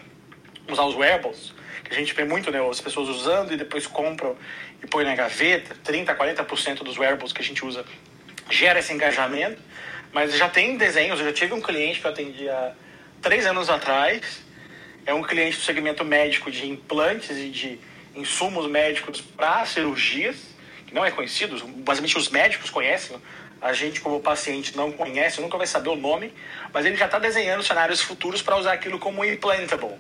usar 0.70 0.84
os 0.84 0.94
wearables, 0.94 1.52
que 1.82 1.92
a 1.92 1.96
gente 1.96 2.14
vê 2.14 2.24
muito, 2.24 2.48
né, 2.52 2.60
as 2.70 2.80
pessoas 2.80 3.08
usando 3.08 3.52
e 3.52 3.56
depois 3.56 3.88
compram 3.88 4.36
e 4.80 4.86
põem 4.86 5.04
na 5.04 5.16
gaveta, 5.16 5.74
30%, 5.84 6.16
40% 6.16 6.84
dos 6.84 6.96
wearables 6.96 7.32
que 7.32 7.42
a 7.42 7.44
gente 7.44 7.66
usa 7.66 7.84
gera 8.48 8.78
esse 8.78 8.92
engajamento, 8.92 9.60
mas 10.12 10.32
já 10.36 10.48
tem 10.48 10.76
desenhos, 10.76 11.18
eu 11.18 11.26
já 11.26 11.32
tive 11.32 11.54
um 11.54 11.60
cliente 11.60 11.98
que 12.00 12.06
eu 12.06 12.12
atendi 12.12 12.48
há 12.48 12.72
três 13.20 13.46
anos 13.46 13.68
atrás, 13.68 14.44
é 15.04 15.12
um 15.12 15.24
cliente 15.24 15.56
do 15.56 15.62
segmento 15.64 16.04
médico 16.04 16.52
de 16.52 16.68
implantes 16.68 17.36
e 17.36 17.48
de 17.48 17.80
insumos 18.14 18.70
médicos 18.70 19.20
para 19.20 19.66
cirurgias, 19.66 20.54
que 20.86 20.94
não 20.94 21.04
é 21.04 21.10
conhecido, 21.10 21.56
basicamente 21.66 22.16
os 22.16 22.28
médicos 22.28 22.70
conhecem, 22.70 23.16
a 23.60 23.72
gente 23.72 24.00
como 24.00 24.20
paciente 24.20 24.76
não 24.76 24.92
conhece, 24.92 25.40
nunca 25.40 25.56
vai 25.56 25.66
saber 25.66 25.88
o 25.88 25.96
nome, 25.96 26.32
mas 26.72 26.84
ele 26.84 26.96
já 26.96 27.06
está 27.06 27.18
desenhando 27.18 27.62
cenários 27.62 28.00
futuros 28.00 28.42
para 28.42 28.56
usar 28.56 28.72
aquilo 28.72 28.98
como 28.98 29.24
implantable, 29.24 29.94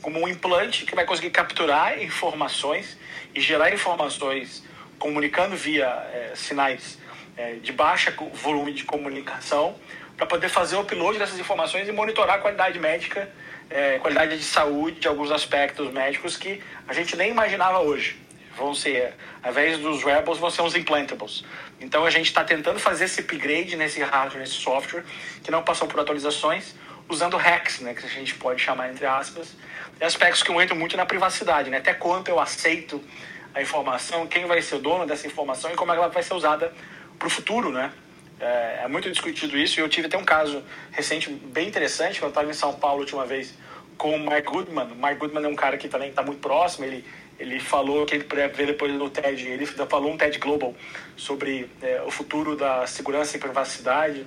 como 0.00 0.20
um 0.20 0.28
implante 0.28 0.84
que 0.84 0.94
vai 0.94 1.04
conseguir 1.04 1.30
capturar 1.30 2.00
informações 2.02 2.96
e 3.34 3.40
gerar 3.40 3.72
informações 3.72 4.62
comunicando 4.98 5.56
via 5.56 5.86
é, 5.86 6.32
sinais 6.34 6.98
é, 7.36 7.54
de 7.54 7.72
baixa 7.72 8.14
volume 8.34 8.72
de 8.72 8.84
comunicação 8.84 9.74
para 10.16 10.26
poder 10.26 10.48
fazer 10.48 10.76
o 10.76 10.80
upload 10.80 11.18
dessas 11.18 11.38
informações 11.38 11.88
e 11.88 11.92
monitorar 11.92 12.36
a 12.36 12.38
qualidade 12.38 12.78
médica 12.78 13.28
é, 13.72 13.98
qualidade 13.98 14.36
de 14.36 14.44
saúde 14.44 15.00
de 15.00 15.08
alguns 15.08 15.30
aspectos 15.30 15.90
médicos 15.92 16.36
que 16.36 16.62
a 16.86 16.92
gente 16.92 17.16
nem 17.16 17.30
imaginava 17.30 17.80
hoje. 17.80 18.20
Vão 18.56 18.74
ser, 18.74 19.14
ao 19.42 19.50
invés 19.50 19.78
dos 19.78 20.04
wearables, 20.04 20.38
vão 20.38 20.50
ser 20.50 20.62
os 20.62 20.74
implantables. 20.74 21.44
Então 21.80 22.04
a 22.04 22.10
gente 22.10 22.26
está 22.26 22.44
tentando 22.44 22.78
fazer 22.78 23.04
esse 23.04 23.20
upgrade 23.20 23.76
nesse 23.76 24.00
hardware, 24.02 24.40
nesse 24.40 24.54
software, 24.54 25.04
que 25.42 25.50
não 25.50 25.62
passou 25.62 25.88
por 25.88 25.98
atualizações, 26.00 26.74
usando 27.08 27.36
hacks, 27.36 27.80
né, 27.80 27.94
que 27.94 28.04
a 28.04 28.08
gente 28.08 28.34
pode 28.34 28.60
chamar 28.60 28.90
entre 28.90 29.06
aspas, 29.06 29.56
e 30.00 30.04
aspectos 30.04 30.42
que 30.42 30.52
entram 30.52 30.76
muito 30.76 30.96
na 30.96 31.04
privacidade, 31.04 31.70
né, 31.70 31.78
até 31.78 31.92
quanto 31.92 32.28
eu 32.28 32.38
aceito 32.38 33.02
a 33.54 33.60
informação, 33.60 34.26
quem 34.26 34.46
vai 34.46 34.62
ser 34.62 34.76
o 34.76 34.78
dono 34.78 35.06
dessa 35.06 35.26
informação 35.26 35.70
e 35.70 35.74
como 35.74 35.92
ela 35.92 36.08
vai 36.08 36.22
ser 36.22 36.34
usada 36.34 36.72
para 37.18 37.26
o 37.26 37.30
futuro, 37.30 37.70
né? 37.70 37.92
É, 38.40 38.80
é, 38.84 38.88
muito 38.88 39.10
discutido 39.10 39.56
isso 39.56 39.78
e 39.78 39.82
eu 39.82 39.88
tive 39.88 40.08
até 40.08 40.16
um 40.16 40.24
caso 40.24 40.64
recente 40.90 41.30
bem 41.30 41.68
interessante, 41.68 42.20
eu 42.20 42.28
estava 42.28 42.50
em 42.50 42.54
São 42.54 42.72
Paulo 42.72 42.96
a 42.96 43.00
última 43.00 43.24
vez, 43.24 43.54
com 43.96 44.16
o 44.16 44.18
Mike 44.18 44.48
Goodman. 44.48 44.84
O 44.84 44.96
Mike 44.96 45.16
Goodman 45.16 45.44
é 45.44 45.48
um 45.48 45.54
cara 45.54 45.76
que 45.76 45.86
também 45.86 46.08
está 46.08 46.22
muito 46.22 46.40
próximo, 46.40 46.84
ele, 46.84 47.04
ele 47.42 47.58
falou 47.58 48.06
que 48.06 48.14
ele 48.14 48.24
ver 48.24 48.66
depois 48.66 48.92
no 48.92 49.10
TED, 49.10 49.48
ele 49.48 49.66
falou 49.66 50.12
um 50.12 50.16
TED 50.16 50.38
Global 50.38 50.74
sobre 51.16 51.68
é, 51.82 52.00
o 52.06 52.10
futuro 52.10 52.54
da 52.56 52.86
segurança 52.86 53.36
e 53.36 53.40
privacidade. 53.40 54.24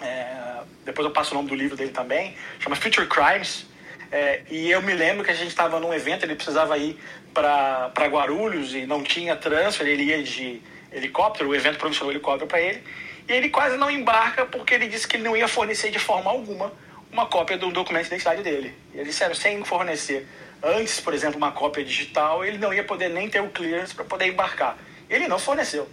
É, 0.00 0.60
depois 0.84 1.04
eu 1.04 1.12
passo 1.12 1.32
o 1.32 1.34
nome 1.34 1.48
do 1.48 1.54
livro 1.54 1.76
dele 1.76 1.90
também, 1.90 2.36
chama 2.60 2.76
Future 2.76 3.08
Crimes. 3.08 3.66
É, 4.12 4.42
e 4.50 4.70
eu 4.70 4.80
me 4.82 4.94
lembro 4.94 5.24
que 5.24 5.30
a 5.32 5.34
gente 5.34 5.48
estava 5.48 5.80
num 5.80 5.92
evento, 5.92 6.24
ele 6.24 6.36
precisava 6.36 6.78
ir 6.78 6.96
para 7.34 8.06
Guarulhos 8.06 8.72
e 8.74 8.86
não 8.86 9.02
tinha 9.02 9.34
transfer, 9.34 9.86
ele 9.86 10.04
ia 10.04 10.22
de 10.22 10.62
helicóptero, 10.92 11.48
o 11.48 11.54
evento 11.54 11.84
um 11.84 12.10
helicóptero 12.10 12.46
para 12.46 12.60
ele. 12.60 12.82
E 13.28 13.32
ele 13.32 13.48
quase 13.48 13.76
não 13.76 13.90
embarca 13.90 14.46
porque 14.46 14.74
ele 14.74 14.86
disse 14.86 15.08
que 15.08 15.16
ele 15.16 15.24
não 15.24 15.36
ia 15.36 15.48
fornecer 15.48 15.90
de 15.90 15.98
forma 15.98 16.30
alguma 16.30 16.72
uma 17.12 17.26
cópia 17.26 17.58
do 17.58 17.70
documento 17.70 18.04
de 18.04 18.08
identidade 18.08 18.42
dele. 18.42 18.74
E 18.94 18.96
eles 18.96 19.08
disseram, 19.08 19.34
sem 19.34 19.62
fornecer 19.64 20.26
antes, 20.62 20.98
por 20.98 21.12
exemplo, 21.12 21.36
uma 21.36 21.52
cópia 21.52 21.84
digital, 21.84 22.42
ele 22.44 22.56
não 22.56 22.72
ia 22.72 22.82
poder 22.82 23.10
nem 23.10 23.28
ter 23.28 23.42
o 23.42 23.50
clearance 23.50 23.94
para 23.94 24.04
poder 24.04 24.28
embarcar. 24.28 24.78
Ele 25.10 25.28
não 25.28 25.38
forneceu. 25.38 25.88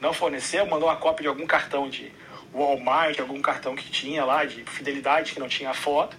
Não 0.00 0.12
forneceu, 0.12 0.64
mandou 0.66 0.88
uma 0.88 0.96
cópia 0.96 1.22
de 1.22 1.28
algum 1.28 1.46
cartão 1.46 1.88
de 1.88 2.12
Walmart, 2.54 3.18
algum 3.18 3.42
cartão 3.42 3.74
que 3.74 3.90
tinha 3.90 4.24
lá 4.24 4.44
de 4.44 4.62
fidelidade, 4.64 5.32
que 5.32 5.40
não 5.40 5.48
tinha 5.48 5.74
foto. 5.74 6.16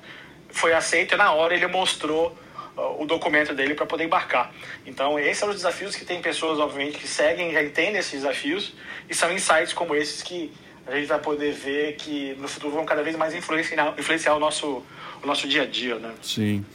Foi 0.49 0.73
aceito 0.73 1.13
e 1.13 1.17
na 1.17 1.31
hora 1.31 1.53
ele 1.53 1.67
mostrou 1.67 2.37
uh, 2.75 3.01
o 3.01 3.05
documento 3.05 3.55
dele 3.55 3.73
para 3.73 3.85
poder 3.85 4.03
embarcar. 4.03 4.51
Então, 4.85 5.17
esses 5.17 5.37
são 5.37 5.49
os 5.49 5.55
desafios 5.55 5.95
que 5.95 6.03
tem 6.03 6.21
pessoas, 6.21 6.59
obviamente, 6.59 6.97
que 6.97 7.07
seguem, 7.07 7.53
já 7.53 7.63
entendem 7.63 7.97
esses 7.97 8.11
desafios, 8.11 8.73
e 9.09 9.15
são 9.15 9.31
insights 9.31 9.71
como 9.71 9.95
esses 9.95 10.21
que 10.21 10.53
a 10.87 10.95
gente 10.95 11.07
vai 11.07 11.19
poder 11.19 11.53
ver 11.53 11.95
que 11.95 12.35
no 12.39 12.47
futuro 12.47 12.73
vão 12.73 12.85
cada 12.85 13.03
vez 13.03 13.15
mais 13.15 13.33
influenciar, 13.33 13.95
influenciar 13.97 14.35
o, 14.35 14.39
nosso, 14.39 14.83
o 15.23 15.27
nosso 15.27 15.47
dia 15.47 15.63
a 15.63 15.65
dia, 15.65 15.99
né? 15.99 16.13
Sim. 16.21 16.65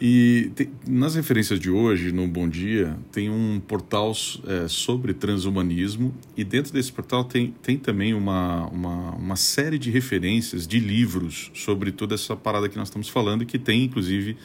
E 0.00 0.52
tem, 0.54 0.70
nas 0.86 1.16
referências 1.16 1.58
de 1.58 1.68
hoje, 1.68 2.12
no 2.12 2.28
Bom 2.28 2.48
Dia, 2.48 2.96
tem 3.10 3.28
um 3.28 3.60
portal 3.60 4.12
é, 4.46 4.68
sobre 4.68 5.12
transhumanismo 5.12 6.14
e 6.36 6.44
dentro 6.44 6.72
desse 6.72 6.92
portal 6.92 7.24
tem, 7.24 7.52
tem 7.62 7.76
também 7.76 8.14
uma, 8.14 8.68
uma, 8.68 9.10
uma 9.16 9.36
série 9.36 9.76
de 9.76 9.90
referências 9.90 10.68
de 10.68 10.78
livros 10.78 11.50
sobre 11.52 11.90
toda 11.90 12.14
essa 12.14 12.36
parada 12.36 12.68
que 12.68 12.78
nós 12.78 12.88
estamos 12.88 13.08
falando 13.08 13.44
que 13.44 13.58
tem, 13.58 13.82
inclusive, 13.84 14.36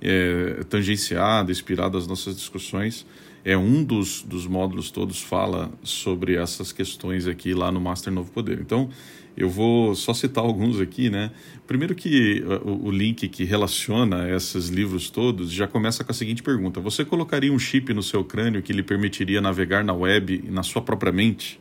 é, 0.00 0.64
tangenciado, 0.68 1.52
inspirado 1.52 1.96
as 1.96 2.06
nossas 2.08 2.34
discussões 2.34 3.06
é 3.46 3.56
um 3.56 3.84
dos, 3.84 4.22
dos 4.22 4.44
módulos 4.44 4.90
todos 4.90 5.22
fala 5.22 5.70
sobre 5.84 6.34
essas 6.34 6.72
questões 6.72 7.28
aqui 7.28 7.54
lá 7.54 7.70
no 7.70 7.80
Master 7.80 8.12
Novo 8.12 8.28
Poder. 8.32 8.58
Então, 8.60 8.90
eu 9.36 9.48
vou 9.48 9.94
só 9.94 10.12
citar 10.12 10.42
alguns 10.42 10.80
aqui, 10.80 11.08
né? 11.08 11.30
Primeiro 11.64 11.94
que 11.94 12.42
uh, 12.44 12.68
o, 12.68 12.86
o 12.86 12.90
link 12.90 13.28
que 13.28 13.44
relaciona 13.44 14.28
esses 14.34 14.66
livros 14.66 15.10
todos 15.10 15.52
já 15.52 15.68
começa 15.68 16.02
com 16.02 16.10
a 16.10 16.14
seguinte 16.14 16.42
pergunta: 16.42 16.80
Você 16.80 17.04
colocaria 17.04 17.52
um 17.52 17.58
chip 17.58 17.94
no 17.94 18.02
seu 18.02 18.24
crânio 18.24 18.60
que 18.62 18.72
lhe 18.72 18.82
permitiria 18.82 19.40
navegar 19.40 19.84
na 19.84 19.94
web 19.94 20.42
e 20.44 20.50
na 20.50 20.64
sua 20.64 20.82
própria 20.82 21.12
mente? 21.12 21.60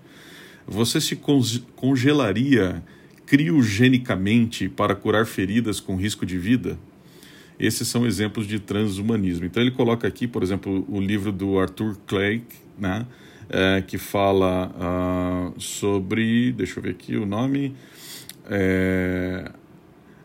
Você 0.67 0.99
se 0.99 1.15
congelaria 1.75 2.83
criogenicamente 3.27 4.67
para 4.67 4.95
curar 4.95 5.27
feridas 5.27 5.79
com 5.79 5.95
risco 5.95 6.25
de 6.25 6.39
vida? 6.39 6.79
Esses 7.59 7.87
são 7.87 8.05
exemplos 8.05 8.47
de 8.47 8.59
transhumanismo. 8.59 9.45
Então 9.45 9.61
ele 9.61 9.71
coloca 9.71 10.07
aqui, 10.07 10.27
por 10.27 10.43
exemplo, 10.43 10.85
o 10.89 10.99
livro 10.99 11.31
do 11.31 11.59
Arthur 11.59 11.97
Clarke, 12.05 12.55
né? 12.77 13.05
É, 13.47 13.83
que 13.85 13.99
fala 13.99 14.71
uh, 15.55 15.61
sobre, 15.61 16.51
deixa 16.51 16.79
eu 16.79 16.83
ver 16.83 16.89
aqui 16.89 17.15
o 17.15 17.27
nome, 17.27 17.75
é, 18.49 19.51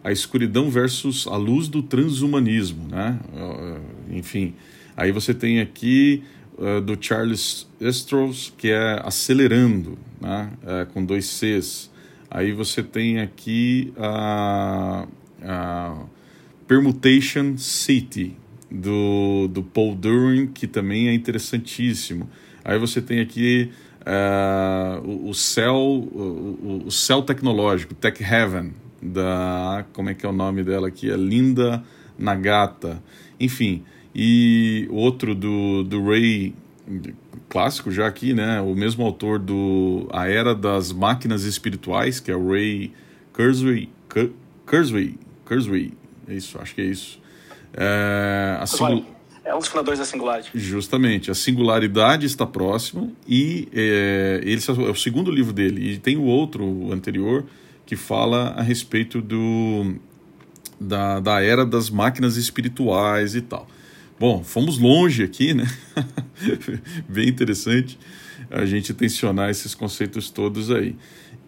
a 0.03 0.11
escuridão 0.11 0.71
versus 0.71 1.27
a 1.27 1.37
luz 1.37 1.69
do 1.69 1.83
transhumanismo, 1.83 2.89
né? 2.89 3.19
Uh, 3.35 4.17
enfim, 4.17 4.55
aí 4.97 5.13
você 5.13 5.35
tem 5.35 5.61
aqui 5.61 6.25
uh, 6.57 6.81
do 6.81 6.97
Charles 6.99 7.69
Stross, 7.79 8.55
que 8.57 8.71
é 8.71 9.03
Acelerando, 9.05 9.99
né? 10.19 10.51
É, 10.67 10.85
com 10.87 11.05
dois 11.05 11.27
Cs. 11.27 11.91
Aí 12.31 12.53
você 12.53 12.83
tem 12.83 13.21
aqui 13.21 13.93
a, 13.99 15.07
a 15.43 16.05
Permutation 16.71 17.59
City, 17.59 18.37
do, 18.71 19.49
do 19.49 19.61
Paul 19.61 19.97
Durin, 19.97 20.47
que 20.47 20.69
também 20.69 21.09
é 21.09 21.13
interessantíssimo. 21.13 22.31
Aí 22.65 22.79
você 22.79 23.03
tem 23.03 23.19
aqui 23.19 23.73
uh, 24.03 25.05
o, 25.05 25.31
o 25.31 25.35
céu 25.35 25.75
o, 25.75 26.85
o 26.87 26.91
céu 26.93 27.23
tecnológico, 27.23 27.93
Tech 27.93 28.23
Heaven, 28.23 28.73
da 29.03 29.85
como 29.93 30.11
é 30.11 30.15
que 30.15 30.25
é 30.25 30.29
o 30.29 30.33
nome 30.33 30.63
dela 30.63 30.87
aqui? 30.87 31.11
É 31.11 31.17
Linda 31.17 31.83
Nagata. 32.17 33.03
Enfim, 33.41 33.83
e 34.15 34.87
outro 34.93 35.35
do, 35.35 35.83
do 35.83 36.05
Ray 36.05 36.55
clássico 37.49 37.91
já 37.91 38.07
aqui, 38.07 38.33
né? 38.33 38.61
O 38.61 38.77
mesmo 38.77 39.05
autor 39.05 39.41
do 39.41 40.09
A 40.13 40.29
Era 40.29 40.55
das 40.55 40.93
Máquinas 40.93 41.43
Espirituais, 41.43 42.21
que 42.21 42.31
é 42.31 42.37
o 42.37 42.49
Ray 42.53 42.93
Kurzweil, 43.33 43.89
Kurzweil, 44.65 45.19
Kurzweil, 45.45 46.00
isso, 46.35 46.59
acho 46.59 46.75
que 46.75 46.81
é 46.81 46.85
isso. 46.85 47.21
É, 47.73 48.57
a 48.61 48.67
singul... 48.67 49.05
é 49.45 49.55
um 49.55 49.59
dos 49.59 49.69
fundadores 49.69 49.99
da 49.99 50.05
Singularity. 50.05 50.51
Justamente, 50.55 51.31
a 51.31 51.35
singularidade 51.35 52.27
está 52.27 52.47
próxima 52.47 53.11
e 53.27 53.69
é, 53.73 54.41
ele 54.43 54.61
é 54.67 54.91
o 54.91 54.95
segundo 54.95 55.31
livro 55.31 55.53
dele. 55.53 55.93
E 55.93 55.99
tem 55.99 56.17
o 56.17 56.25
outro, 56.25 56.65
o 56.65 56.93
anterior, 56.93 57.45
que 57.87 57.97
fala 57.97 58.55
a 58.57 58.63
respeito 58.63 59.21
do, 59.21 59.95
da, 60.81 61.21
da 61.21 61.43
era 61.43 61.67
das 61.67 61.91
máquinas 61.91 62.37
espirituais 62.37 63.35
e 63.35 63.41
tal. 63.41 63.67
Bom, 64.19 64.45
fomos 64.45 64.79
longe 64.79 65.23
aqui, 65.23 65.55
né? 65.55 65.65
Bem 67.09 67.29
interessante 67.29 67.99
a 68.51 68.65
gente 68.65 68.93
tensionar 68.93 69.51
esses 69.51 69.75
conceitos 69.75 70.31
todos 70.31 70.71
aí. 70.71 70.95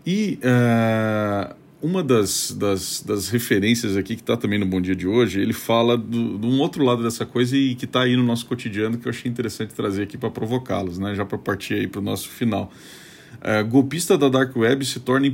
E 0.06 0.38
uh, 0.42 1.54
uma 1.82 2.00
das, 2.00 2.52
das, 2.56 3.02
das 3.02 3.28
referências 3.28 3.96
aqui 3.96 4.14
que 4.14 4.22
está 4.22 4.36
também 4.36 4.56
no 4.56 4.64
Bom 4.64 4.80
Dia 4.80 4.94
de 4.94 5.08
hoje, 5.08 5.40
ele 5.40 5.52
fala 5.52 5.98
do, 5.98 6.38
de 6.38 6.46
um 6.46 6.60
outro 6.60 6.84
lado 6.84 7.02
dessa 7.02 7.26
coisa 7.26 7.56
e 7.56 7.74
que 7.74 7.86
está 7.86 8.02
aí 8.02 8.16
no 8.16 8.22
nosso 8.22 8.46
cotidiano 8.46 8.96
que 8.96 9.08
eu 9.08 9.10
achei 9.10 9.28
interessante 9.28 9.74
trazer 9.74 10.04
aqui 10.04 10.16
para 10.16 10.30
provocá-los, 10.30 10.96
né? 10.98 11.12
já 11.16 11.24
para 11.24 11.36
partir 11.36 11.74
aí 11.74 11.88
para 11.88 12.00
o 12.00 12.02
nosso 12.02 12.28
final. 12.28 12.70
Uh, 13.40 13.66
golpista 13.66 14.16
da 14.16 14.28
Dark 14.28 14.56
Web 14.56 14.84
se 14.84 15.00
torna 15.00 15.26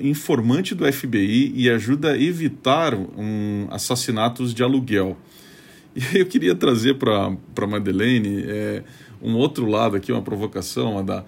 informante 0.00 0.74
do 0.74 0.90
FBI 0.90 1.52
e 1.54 1.68
ajuda 1.68 2.12
a 2.12 2.18
evitar 2.18 2.94
um, 2.94 3.66
assassinatos 3.70 4.54
de 4.54 4.62
aluguel. 4.62 5.18
E 5.94 6.20
eu 6.20 6.24
queria 6.24 6.54
trazer 6.54 6.94
para 6.94 7.66
Madeleine 7.66 8.44
é, 8.48 8.82
um 9.20 9.34
outro 9.34 9.66
lado 9.66 9.94
aqui, 9.94 10.10
uma 10.10 10.22
provocação, 10.22 10.96
a 10.96 11.02
da 11.02 11.22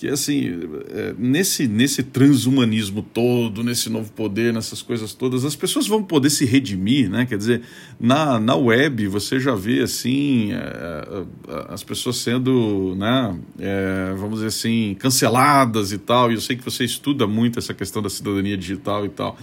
que 0.00 0.08
assim 0.08 0.58
é, 0.88 1.14
nesse 1.18 1.68
nesse 1.68 2.02
transhumanismo 2.02 3.02
todo 3.02 3.62
nesse 3.62 3.90
novo 3.90 4.10
poder 4.12 4.50
nessas 4.50 4.80
coisas 4.80 5.12
todas 5.12 5.44
as 5.44 5.54
pessoas 5.54 5.86
vão 5.86 6.02
poder 6.02 6.30
se 6.30 6.46
redimir 6.46 7.10
né? 7.10 7.26
Quer 7.26 7.36
dizer 7.36 7.60
na, 8.00 8.40
na 8.40 8.56
web 8.56 9.06
você 9.08 9.38
já 9.38 9.54
vê 9.54 9.80
assim 9.80 10.52
é, 10.54 10.56
é, 10.56 11.66
as 11.68 11.84
pessoas 11.84 12.16
sendo 12.16 12.94
né 12.96 13.38
vamos 14.16 14.36
dizer 14.36 14.46
assim 14.46 14.96
canceladas 14.98 15.92
e 15.92 15.98
tal 15.98 16.30
e 16.32 16.34
eu 16.34 16.40
sei 16.40 16.56
que 16.56 16.64
você 16.64 16.82
estuda 16.82 17.26
muito 17.26 17.58
essa 17.58 17.74
questão 17.74 18.00
da 18.00 18.08
cidadania 18.08 18.56
digital 18.56 19.04
e 19.04 19.10
tal 19.10 19.36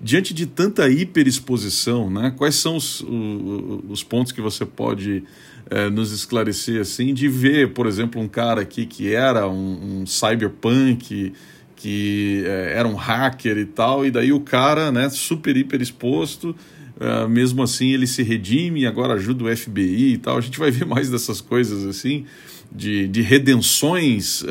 diante 0.00 0.34
de 0.34 0.46
tanta 0.46 0.88
hiperexposição 0.88 2.10
né 2.10 2.32
quais 2.36 2.54
são 2.56 2.76
os, 2.76 3.00
os, 3.00 3.84
os 3.88 4.02
pontos 4.02 4.32
que 4.32 4.40
você 4.40 4.66
pode 4.66 5.24
é, 5.70 5.88
nos 5.88 6.12
esclarecer 6.12 6.80
assim, 6.80 7.14
de 7.14 7.28
ver, 7.28 7.72
por 7.72 7.86
exemplo, 7.86 8.20
um 8.20 8.28
cara 8.28 8.62
aqui 8.62 8.86
que 8.86 9.14
era 9.14 9.48
um, 9.48 10.02
um 10.02 10.06
cyberpunk, 10.06 11.32
que 11.76 12.42
é, 12.46 12.74
era 12.76 12.88
um 12.88 12.94
hacker 12.94 13.58
e 13.58 13.64
tal, 13.64 14.04
e 14.04 14.10
daí 14.10 14.32
o 14.32 14.40
cara, 14.40 14.92
né, 14.92 15.08
super 15.08 15.56
hiper 15.56 15.80
exposto, 15.80 16.54
é, 17.00 17.26
mesmo 17.26 17.62
assim 17.62 17.92
ele 17.92 18.06
se 18.06 18.22
redime 18.22 18.82
e 18.82 18.86
agora 18.86 19.14
ajuda 19.14 19.44
o 19.44 19.56
FBI 19.56 20.12
e 20.12 20.18
tal. 20.18 20.38
A 20.38 20.40
gente 20.40 20.58
vai 20.58 20.70
ver 20.70 20.84
mais 20.84 21.10
dessas 21.10 21.40
coisas 21.40 21.86
assim, 21.86 22.24
de, 22.70 23.08
de 23.08 23.22
redenções 23.22 24.44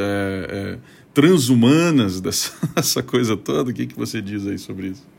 transhumanas 1.14 2.20
dessa, 2.22 2.54
dessa 2.76 3.04
coisa 3.04 3.38
toda. 3.38 3.72
O 3.72 3.74
que, 3.74 3.86
que 3.86 3.96
você 3.96 4.22
diz 4.22 4.48
aí 4.48 4.58
sobre 4.58 4.88
isso? 4.88 5.13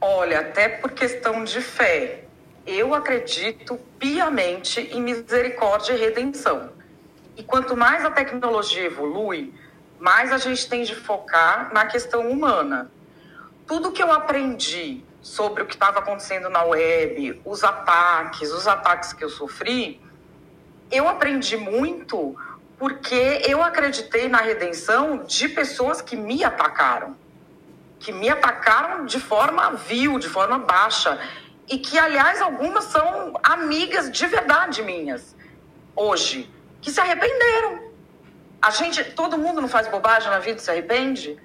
Olha, 0.00 0.40
até 0.40 0.66
por 0.66 0.92
questão 0.92 1.44
de 1.44 1.60
fé 1.60 2.24
eu 2.66 2.94
acredito 2.94 3.78
piamente 3.98 4.80
em 4.80 5.02
misericórdia 5.02 5.92
e 5.92 5.98
redenção. 5.98 6.70
E 7.36 7.42
quanto 7.42 7.76
mais 7.76 8.04
a 8.04 8.10
tecnologia 8.10 8.84
evolui, 8.84 9.52
mais 9.98 10.32
a 10.32 10.38
gente 10.38 10.68
tem 10.68 10.84
de 10.84 10.94
focar 10.94 11.70
na 11.74 11.84
questão 11.84 12.30
humana. 12.30 12.90
Tudo 13.66 13.92
que 13.92 14.02
eu 14.02 14.10
aprendi 14.10 15.04
sobre 15.20 15.62
o 15.62 15.66
que 15.66 15.74
estava 15.74 15.98
acontecendo 15.98 16.48
na 16.48 16.64
web, 16.64 17.40
os 17.44 17.62
ataques, 17.62 18.52
os 18.52 18.66
ataques 18.66 19.12
que 19.12 19.22
eu 19.22 19.28
sofri, 19.28 20.00
eu 20.90 21.08
aprendi 21.08 21.58
muito 21.58 22.34
porque 22.78 23.42
eu 23.46 23.62
acreditei 23.62 24.28
na 24.28 24.38
redenção 24.38 25.24
de 25.24 25.48
pessoas 25.50 26.00
que 26.00 26.16
me 26.16 26.42
atacaram. 26.42 27.14
Que 28.00 28.10
me 28.10 28.28
atacaram 28.28 29.06
de 29.06 29.20
forma 29.20 29.70
vil, 29.74 30.18
de 30.18 30.28
forma 30.28 30.58
baixa 30.58 31.20
e 31.70 31.78
que, 31.78 31.96
aliás, 31.96 32.42
algumas 32.42 32.84
são 32.84 33.34
amigas 33.44 34.10
de 34.10 34.26
verdade 34.26 34.82
minhas 34.82 35.36
hoje, 35.94 36.50
que 36.80 36.90
se 36.90 37.00
arrependeram. 37.00 37.92
A 38.60 38.70
gente, 38.70 39.04
todo 39.12 39.38
mundo 39.38 39.60
não 39.60 39.68
faz 39.68 39.86
bobagem 39.86 40.28
na 40.30 40.40
vida 40.40 40.58
e 40.58 40.62
se 40.62 40.70
arrepende? 40.70 41.38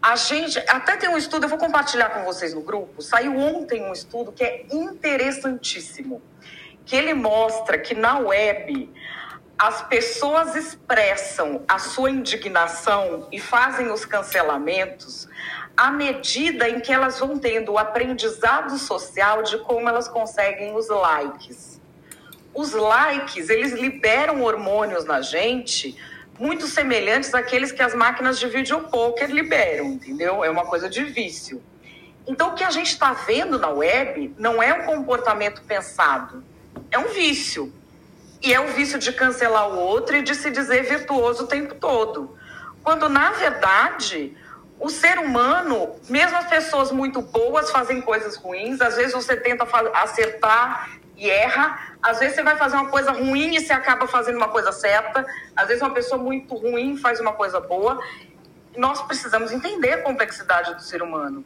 A 0.00 0.16
gente, 0.16 0.58
até 0.60 0.96
tem 0.96 1.10
um 1.10 1.16
estudo, 1.16 1.44
eu 1.44 1.48
vou 1.50 1.58
compartilhar 1.58 2.08
com 2.08 2.24
vocês 2.24 2.54
no 2.54 2.62
grupo. 2.62 3.02
Saiu 3.02 3.36
ontem 3.36 3.82
um 3.82 3.92
estudo 3.92 4.32
que 4.32 4.42
é 4.42 4.64
interessantíssimo, 4.72 6.22
que 6.86 6.96
ele 6.96 7.12
mostra 7.12 7.78
que 7.78 7.94
na 7.94 8.18
web 8.18 8.90
as 9.58 9.82
pessoas 9.82 10.56
expressam 10.56 11.62
a 11.68 11.78
sua 11.78 12.10
indignação 12.10 13.28
e 13.30 13.38
fazem 13.38 13.90
os 13.92 14.06
cancelamentos 14.06 15.28
à 15.76 15.90
medida 15.90 16.68
em 16.68 16.80
que 16.80 16.92
elas 16.92 17.18
vão 17.18 17.38
tendo 17.38 17.72
o 17.72 17.78
aprendizado 17.78 18.76
social 18.78 19.42
de 19.42 19.58
como 19.58 19.88
elas 19.88 20.08
conseguem 20.08 20.74
os 20.76 20.88
likes. 20.88 21.80
Os 22.52 22.72
likes, 22.72 23.48
eles 23.48 23.72
liberam 23.72 24.42
hormônios 24.42 25.04
na 25.04 25.20
gente 25.20 25.96
muito 26.38 26.66
semelhantes 26.66 27.34
àqueles 27.34 27.70
que 27.70 27.82
as 27.82 27.94
máquinas 27.94 28.38
de 28.38 28.46
videopoker 28.46 29.30
liberam, 29.30 29.88
entendeu? 29.88 30.42
É 30.42 30.48
uma 30.48 30.64
coisa 30.64 30.88
de 30.88 31.04
vício. 31.04 31.62
Então, 32.26 32.50
o 32.50 32.54
que 32.54 32.64
a 32.64 32.70
gente 32.70 32.92
está 32.92 33.12
vendo 33.12 33.58
na 33.58 33.68
web 33.68 34.34
não 34.38 34.62
é 34.62 34.72
um 34.72 34.86
comportamento 34.86 35.62
pensado, 35.62 36.42
é 36.90 36.98
um 36.98 37.08
vício. 37.08 37.72
E 38.42 38.54
é 38.54 38.60
o 38.60 38.68
vício 38.68 38.98
de 38.98 39.12
cancelar 39.12 39.68
o 39.68 39.78
outro 39.78 40.16
e 40.16 40.22
de 40.22 40.34
se 40.34 40.50
dizer 40.50 40.82
virtuoso 40.84 41.44
o 41.44 41.46
tempo 41.46 41.74
todo. 41.74 42.38
Quando, 42.82 43.06
na 43.10 43.32
verdade, 43.32 44.34
o 44.80 44.88
ser 44.88 45.18
humano, 45.18 45.94
mesmo 46.08 46.38
as 46.38 46.46
pessoas 46.46 46.90
muito 46.90 47.20
boas 47.20 47.70
fazem 47.70 48.00
coisas 48.00 48.34
ruins, 48.36 48.80
às 48.80 48.96
vezes 48.96 49.12
você 49.12 49.36
tenta 49.36 49.68
acertar 49.92 50.98
e 51.18 51.28
erra, 51.28 51.78
às 52.02 52.18
vezes 52.18 52.34
você 52.34 52.42
vai 52.42 52.56
fazer 52.56 52.76
uma 52.76 52.88
coisa 52.88 53.12
ruim 53.12 53.54
e 53.54 53.60
você 53.60 53.74
acaba 53.74 54.06
fazendo 54.08 54.36
uma 54.36 54.48
coisa 54.48 54.72
certa, 54.72 55.26
às 55.54 55.68
vezes 55.68 55.82
uma 55.82 55.92
pessoa 55.92 56.20
muito 56.20 56.54
ruim 56.54 56.96
faz 56.96 57.20
uma 57.20 57.34
coisa 57.34 57.60
boa. 57.60 58.02
Nós 58.74 59.02
precisamos 59.02 59.52
entender 59.52 59.92
a 59.92 60.02
complexidade 60.02 60.74
do 60.74 60.80
ser 60.80 61.02
humano. 61.02 61.44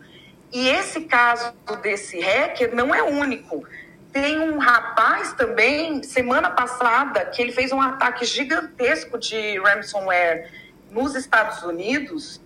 E 0.53 0.69
esse 0.69 1.01
caso 1.01 1.53
desse 1.83 2.21
hacker 2.21 2.73
não 2.73 2.95
é 2.95 3.03
único. 3.03 3.67
tem 4.13 4.39
um 4.39 4.59
rapaz 4.59 5.33
também, 5.33 6.05
semana 6.05 6.49
passada, 6.51 7.25
que 7.25 7.43
ele 7.43 7.51
fez 7.51 7.73
um 7.73 7.81
ataque 7.81 8.25
gigantesco 8.25 9.19
de 9.19 9.59
ransomware 9.59 10.53
nos 10.89 11.17
Estados 11.17 11.65
Unidos 11.65 12.44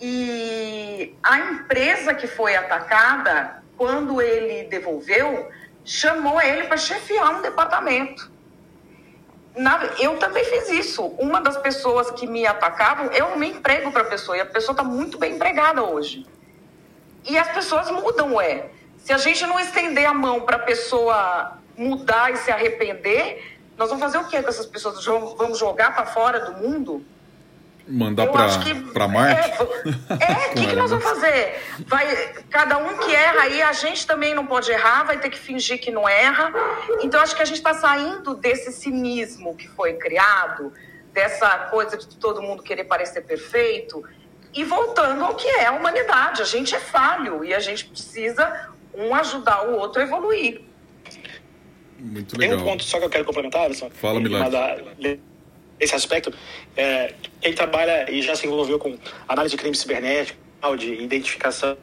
e 0.00 1.14
a 1.22 1.38
empresa 1.38 2.14
que 2.14 2.26
foi 2.26 2.56
atacada, 2.56 3.62
quando 3.76 4.22
ele 4.22 4.64
devolveu, 4.68 5.50
chamou 5.84 6.40
ele 6.40 6.64
para 6.64 6.76
chefiar 6.76 7.36
um 7.36 7.42
departamento. 7.42 8.30
Na, 9.54 9.78
eu 9.98 10.16
também 10.18 10.44
fiz 10.44 10.70
isso. 10.70 11.04
Uma 11.18 11.40
das 11.40 11.56
pessoas 11.58 12.10
que 12.12 12.26
me 12.26 12.46
atacavam, 12.46 13.06
eu 13.12 13.36
me 13.36 13.48
emprego 13.48 13.92
para 13.92 14.02
a 14.02 14.06
pessoa 14.06 14.36
e 14.36 14.40
a 14.40 14.46
pessoa 14.46 14.72
está 14.72 14.82
muito 14.82 15.18
bem 15.18 15.34
empregada 15.34 15.82
hoje. 15.82 16.26
E 17.28 17.36
as 17.36 17.48
pessoas 17.48 17.90
mudam, 17.90 18.34
ué. 18.34 18.70
Se 18.96 19.12
a 19.12 19.18
gente 19.18 19.44
não 19.46 19.58
estender 19.58 20.06
a 20.06 20.14
mão 20.14 20.42
para 20.42 20.56
a 20.56 20.60
pessoa 20.60 21.58
mudar 21.76 22.32
e 22.32 22.36
se 22.36 22.50
arrepender, 22.50 23.58
nós 23.76 23.88
vamos 23.88 24.02
fazer 24.02 24.18
o 24.18 24.28
que 24.28 24.42
com 24.42 24.48
essas 24.48 24.66
pessoas? 24.66 25.04
Vamos 25.04 25.58
jogar 25.58 25.94
para 25.94 26.06
fora 26.06 26.40
do 26.40 26.52
mundo? 26.58 27.04
Mandar 27.90 28.28
para 28.28 29.08
Marte? 29.08 29.50
É, 29.50 29.62
o 30.52 30.54
que, 30.54 30.66
que 30.68 30.76
nós 30.76 30.90
vamos 30.90 31.04
fazer? 31.04 31.60
Vai, 31.86 32.32
cada 32.48 32.78
um 32.78 32.98
que 32.98 33.12
erra 33.12 33.42
aí, 33.42 33.60
a 33.62 33.72
gente 33.72 34.06
também 34.06 34.32
não 34.32 34.46
pode 34.46 34.70
errar, 34.70 35.02
vai 35.02 35.18
ter 35.18 35.28
que 35.28 35.38
fingir 35.38 35.80
que 35.80 35.90
não 35.90 36.08
erra. 36.08 36.52
Então, 37.02 37.20
acho 37.20 37.34
que 37.34 37.42
a 37.42 37.44
gente 37.44 37.56
está 37.56 37.74
saindo 37.74 38.36
desse 38.36 38.70
cinismo 38.70 39.56
que 39.56 39.66
foi 39.68 39.94
criado, 39.94 40.72
dessa 41.12 41.48
coisa 41.70 41.96
de 41.96 42.16
todo 42.16 42.40
mundo 42.40 42.62
querer 42.62 42.84
parecer 42.84 43.22
perfeito, 43.22 44.04
e 44.54 44.62
voltando 44.62 45.24
ao 45.24 45.34
que 45.34 45.48
é 45.48 45.66
a 45.66 45.72
humanidade. 45.72 46.42
A 46.42 46.44
gente 46.44 46.74
é 46.74 46.80
falho 46.80 47.44
e 47.44 47.52
a 47.52 47.58
gente 47.58 47.86
precisa 47.86 48.70
um 48.94 49.12
ajudar 49.16 49.66
o 49.68 49.76
outro 49.76 50.00
a 50.00 50.04
evoluir. 50.04 50.62
Muito 51.98 52.38
legal. 52.38 52.56
Tem 52.56 52.66
um 52.66 52.70
ponto 52.70 52.84
só 52.84 52.98
que 52.98 53.04
eu 53.04 53.10
quero 53.10 53.24
complementar, 53.24 53.64
Alisson. 53.64 53.90
Fala, 53.90 54.20
Milagre 54.20 55.20
esse 55.80 55.94
aspecto, 55.94 56.32
é, 56.76 57.14
quem 57.40 57.52
trabalha 57.54 58.10
e 58.10 58.20
já 58.22 58.34
se 58.36 58.46
envolveu 58.46 58.78
com 58.78 58.98
análise 59.26 59.56
de 59.56 59.60
crime 59.60 59.74
cibernético, 59.74 60.38
de 60.78 60.92
identificação 60.92 61.76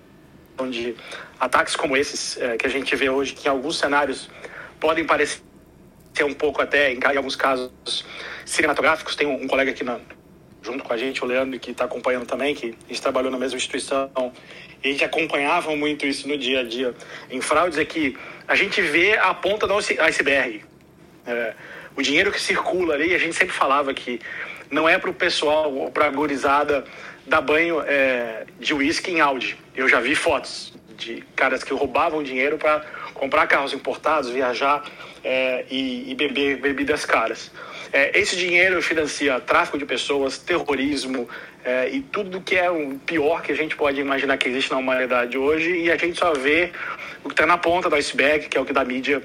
de 0.69 0.95
ataques 1.39 1.75
como 1.75 1.95
esses 1.97 2.37
é, 2.37 2.57
que 2.57 2.65
a 2.65 2.69
gente 2.69 2.95
vê 2.95 3.09
hoje, 3.09 3.33
que 3.33 3.47
em 3.47 3.51
alguns 3.51 3.77
cenários 3.77 4.29
podem 4.79 5.05
parecer 5.05 5.41
um 6.21 6.33
pouco 6.33 6.61
até, 6.61 6.93
em, 6.93 6.99
alguns 7.15 7.35
casos, 7.35 7.71
cinematográficos. 8.45 9.15
Tem 9.15 9.27
um, 9.27 9.43
um 9.43 9.47
colega 9.47 9.71
aqui 9.71 9.83
na, 9.83 9.99
junto 10.61 10.83
com 10.83 10.93
a 10.93 10.97
gente, 10.97 11.23
o 11.23 11.27
Leandro, 11.27 11.59
que 11.59 11.71
está 11.71 11.85
acompanhando 11.85 12.25
também, 12.25 12.55
que 12.55 12.75
a 12.85 12.87
gente 12.87 13.01
trabalhou 13.01 13.31
na 13.31 13.37
mesma 13.37 13.57
instituição, 13.57 14.09
e 14.83 14.87
a 14.87 14.91
gente 14.91 15.03
acompanhava 15.03 15.75
muito 15.75 16.05
isso 16.05 16.27
no 16.27 16.37
dia 16.37 16.61
a 16.61 16.63
dia 16.63 16.93
em 17.29 17.41
fraudes, 17.41 17.77
é 17.77 17.85
que 17.85 18.17
a 18.47 18.55
gente 18.55 18.81
vê 18.81 19.17
a 19.17 19.33
ponta 19.33 19.67
do 19.67 19.75
iceberg. 19.75 20.63
É, 21.25 21.53
o 21.97 22.01
dinheiro 22.01 22.31
que 22.31 22.39
circula 22.39 22.93
ali, 22.93 23.13
a 23.15 23.17
gente 23.17 23.35
sempre 23.35 23.53
falava 23.53 23.91
que 23.93 24.21
não 24.69 24.87
é 24.87 24.99
para 24.99 25.09
o 25.09 25.13
pessoal 25.13 25.73
ou 25.73 25.91
para 25.91 26.05
a 26.05 26.09
gurizada 26.09 26.85
dar 27.25 27.41
banho 27.41 27.81
é, 27.81 28.45
de 28.59 28.73
uísque 28.73 29.11
em 29.11 29.19
Audi. 29.19 29.57
Eu 29.75 29.89
já 29.89 29.99
vi 29.99 30.13
fotos 30.13 30.73
de 30.95 31.23
caras 31.35 31.63
que 31.63 31.73
roubavam 31.73 32.21
dinheiro 32.23 32.57
para 32.57 32.81
comprar 33.13 33.47
carros 33.47 33.73
importados, 33.73 34.29
viajar 34.29 34.83
é, 35.23 35.65
e, 35.69 36.11
e, 36.11 36.15
beber 36.15 36.57
bebidas 36.57 37.03
caras. 37.03 37.51
É, 37.91 38.17
esse 38.19 38.35
dinheiro 38.35 38.81
financia 38.81 39.39
tráfico 39.39 39.77
de 39.77 39.85
pessoas, 39.85 40.37
terrorismo 40.37 41.27
é, 41.63 41.89
e 41.89 42.01
tudo 42.01 42.41
que 42.41 42.55
é 42.55 42.69
o 42.69 42.99
pior 43.05 43.41
que 43.41 43.51
a 43.51 43.55
gente 43.55 43.75
pode 43.75 43.99
imaginar 43.99 44.37
que 44.37 44.47
existe 44.49 44.71
na 44.71 44.77
humanidade 44.77 45.37
hoje 45.37 45.71
e 45.83 45.91
a 45.91 45.97
gente 45.97 46.19
só 46.19 46.33
vê 46.33 46.71
o 47.23 47.27
que 47.27 47.33
está 47.33 47.45
na 47.45 47.57
ponta 47.57 47.89
do 47.89 47.95
iceberg, 47.95 48.47
que 48.47 48.57
é 48.57 48.61
o 48.61 48.65
que 48.65 48.73
da 48.73 48.83
mídia 48.83 49.21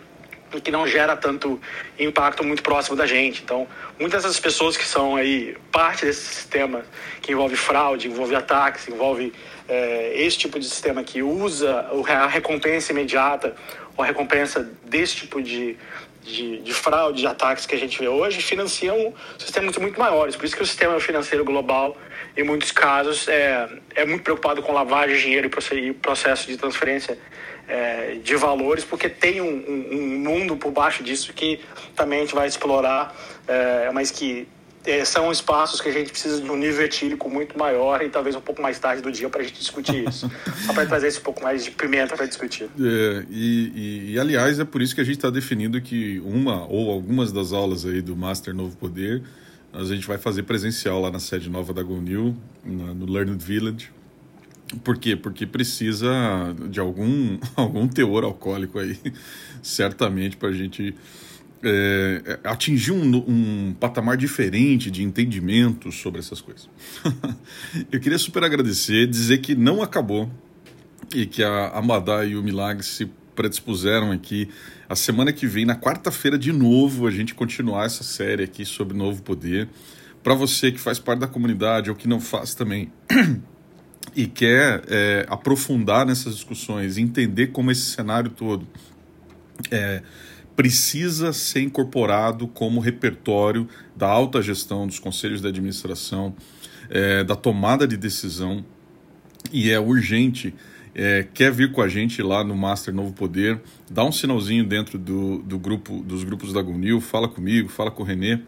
que 0.61 0.71
não 0.71 0.87
gera 0.87 1.17
tanto 1.17 1.61
impacto 1.99 2.45
muito 2.45 2.63
próximo 2.63 2.97
da 2.97 3.07
gente. 3.07 3.43
Então, 3.43 3.67
muitas 3.99 4.23
dessas 4.23 4.41
pessoas 4.41 4.77
que 4.77 4.85
são 4.85 5.17
aí 5.17 5.57
parte 5.71 6.05
desse 6.05 6.35
sistema 6.35 6.85
que 7.21 7.33
envolve 7.33 7.57
fraude, 7.57 8.09
envolve 8.09 8.35
ataques, 8.35 8.89
envolve 8.89 9.33
é, 9.69 10.13
esse 10.15 10.39
tipo 10.39 10.59
de 10.59 10.67
sistema 10.67 11.03
que 11.03 11.23
usa 11.23 11.87
a 12.09 12.27
recompensa 12.27 12.93
imediata 12.93 13.55
ou 13.97 14.05
a 14.05 14.07
recompensa 14.07 14.71
desse 14.85 15.17
tipo 15.17 15.43
de, 15.43 15.77
de, 16.23 16.59
de, 16.59 16.75
fraude, 16.75 17.21
de 17.21 17.27
ataques 17.27 17.67
que 17.67 17.75
a 17.75 17.79
gente 17.79 17.99
vê 17.99 18.09
hoje, 18.09 18.41
financiam 18.41 19.15
sistemas 19.39 19.77
muito 19.77 19.99
maiores. 19.99 20.37
Por 20.37 20.45
isso 20.45 20.57
que 20.57 20.63
o 20.63 20.67
sistema 20.67 20.99
financeiro 21.01 21.45
global, 21.45 21.97
em 22.37 22.43
muitos 22.43 22.73
casos, 22.73 23.29
é, 23.29 23.69
é 23.95 24.05
muito 24.05 24.23
preocupado 24.23 24.63
com 24.63 24.73
lavagem 24.73 25.17
de 25.17 25.23
dinheiro 25.23 25.51
e 25.73 25.93
processo 25.93 26.47
de 26.47 26.57
transferência 26.57 27.19
é, 27.73 28.19
de 28.23 28.37
valores, 28.37 28.85
porque 28.85 29.09
tem 29.09 29.41
um, 29.41 29.47
um, 29.47 29.97
um, 29.97 30.19
mundo 30.19 30.59
por 30.59 30.71
baixo 30.71 31.03
disso 31.03 31.33
que 31.33 31.59
também 31.97 32.19
a 32.19 32.23
gente 32.23 32.35
vai 32.35 32.47
explorar, 32.47 33.17
é, 33.49 33.91
mas 33.93 34.11
que 34.11 34.47
é, 34.85 35.03
são 35.07 35.33
espaços 35.33 35.81
que 35.81 35.89
a 35.89 35.93
gente 35.93 36.11
precisa 36.11 36.39
de 36.39 36.51
um 36.51 36.57
nível 36.57 36.85
etílico 36.85 37.31
muito 37.31 37.59
maior 37.59 38.03
e 38.03 38.11
talvez 38.11 38.37
um 38.37 38.43
pouco 38.43 38.61
mais 38.61 38.79
tarde 38.79 39.01
do 39.01 39.11
dia 39.11 39.27
para 39.31 39.41
a 39.41 39.45
gente 39.45 39.59
discutir 39.59 40.07
isso. 40.07 40.31
Só 40.67 40.75
para 40.75 40.85
trazer 40.85 41.07
esse 41.07 41.21
pouco 41.21 41.43
mais 41.43 41.65
de 41.65 41.71
pimenta 41.71 42.15
para 42.15 42.27
discutir. 42.27 42.65
É, 42.79 43.25
e, 43.31 43.73
e, 43.75 44.13
e, 44.13 44.19
aliás, 44.19 44.61
é 44.61 44.67
por 44.67 44.83
isso 44.83 44.95
que 44.95 45.01
a 45.01 45.05
gente 45.05 45.17
está 45.17 45.31
definindo 45.31 45.81
que 45.81 46.21
uma 46.27 46.67
ou 46.67 46.91
algumas 46.91 47.33
das 47.33 47.55
aulas 47.55 47.87
aí 47.87 48.03
do 48.03 48.15
Master 48.15 48.55
Novo 48.55 48.77
Poder 48.77 49.23
a 49.73 49.83
gente 49.85 50.07
vai 50.07 50.19
fazer 50.19 50.43
presencial 50.43 51.01
lá 51.01 51.11
na 51.11 51.19
sede 51.19 51.49
nova 51.49 51.73
da 51.73 51.83
GoNew, 51.83 52.37
no 52.67 53.11
Learned 53.11 53.43
Village 53.43 53.89
por 54.85 54.99
quê? 54.99 55.17
Porque 55.17 55.47
precisa 55.47 56.11
de 56.69 56.81
algum, 56.81 57.39
algum 57.57 57.87
teor 57.87 58.25
alcoólico 58.25 58.79
aí, 58.79 58.99
certamente, 59.63 60.37
para 60.37 60.49
a 60.49 60.53
gente 60.53 60.95
é, 61.63 62.39
atingir 62.45 62.93
um, 62.93 63.17
um, 63.17 63.75
patamar 63.79 64.17
diferente 64.17 64.91
de 64.91 65.03
entendimento 65.03 65.93
sobre 65.93 66.21
essas 66.21 66.41
coisas. 66.41 66.69
Eu 67.91 68.01
queria 68.01 68.19
super 68.19 68.43
agradecer, 68.45 69.07
dizer 69.07 69.39
que 69.39 69.55
não 69.55 69.83
acabou 69.83 70.31
e 71.15 71.27
que 71.27 71.43
a 71.43 71.69
Amadá 71.69 72.25
e 72.25 72.37
o 72.37 72.43
Milagre 72.43 72.85
se 72.85 73.11
predispuseram 73.35 74.11
aqui 74.11 74.49
a 74.89 74.95
semana 74.95 75.33
que 75.33 75.47
vem, 75.47 75.65
na 75.65 75.75
quarta-feira, 75.75 76.39
de 76.39 76.53
novo, 76.53 77.07
a 77.07 77.11
gente 77.11 77.35
continuar 77.35 77.87
essa 77.87 78.05
série 78.05 78.45
aqui 78.45 78.65
sobre 78.65 78.97
Novo 78.97 79.23
Poder. 79.23 79.69
Para 80.23 80.35
você 80.35 80.71
que 80.71 80.79
faz 80.79 80.99
parte 80.99 81.21
da 81.21 81.27
comunidade 81.27 81.89
ou 81.89 81.97
que 81.97 82.07
não 82.07 82.21
faz 82.21 82.55
também. 82.55 82.93
e 84.15 84.27
quer 84.27 84.83
é, 84.89 85.27
aprofundar 85.29 86.05
nessas 86.07 86.35
discussões, 86.35 86.99
entender 86.99 87.49
como 87.49 87.71
esse 87.71 87.83
cenário 87.83 88.31
todo 88.31 88.67
é, 89.71 90.03
precisa 90.55 91.33
ser 91.33 91.63
incorporado 91.63 92.47
como 92.47 92.81
repertório 92.81 93.69
da 93.97 94.09
alta 94.09 94.43
gestão, 94.43 94.87
dos 94.87 94.99
conselhos 94.99 95.41
de 95.41 95.49
administração, 95.49 96.35
é, 96.91 97.25
da 97.25 97.35
tomada 97.35 97.87
de 97.87 97.97
decisão, 97.97 98.65
e 99.51 99.71
é 99.71 99.81
urgente. 99.81 100.55
É, 100.95 101.27
quer 101.33 101.51
vir 101.51 101.73
com 101.73 101.81
a 101.81 101.89
gente 101.89 102.23
lá 102.23 102.45
no 102.45 102.55
Master 102.55 102.93
Novo 102.93 103.15
Poder, 103.15 103.59
dá 103.91 104.05
um 104.05 104.13
sinalzinho 104.13 104.63
dentro 104.63 104.99
do, 104.99 105.39
do 105.39 105.59
grupo 105.59 106.03
dos 106.03 106.23
grupos 106.23 106.53
da 106.53 106.61
Gunil, 106.61 107.01
fala 107.01 107.29
comigo, 107.29 107.71
fala 107.71 107.91
com 107.91 108.03
o 108.03 108.07
Renê, 108.07 108.41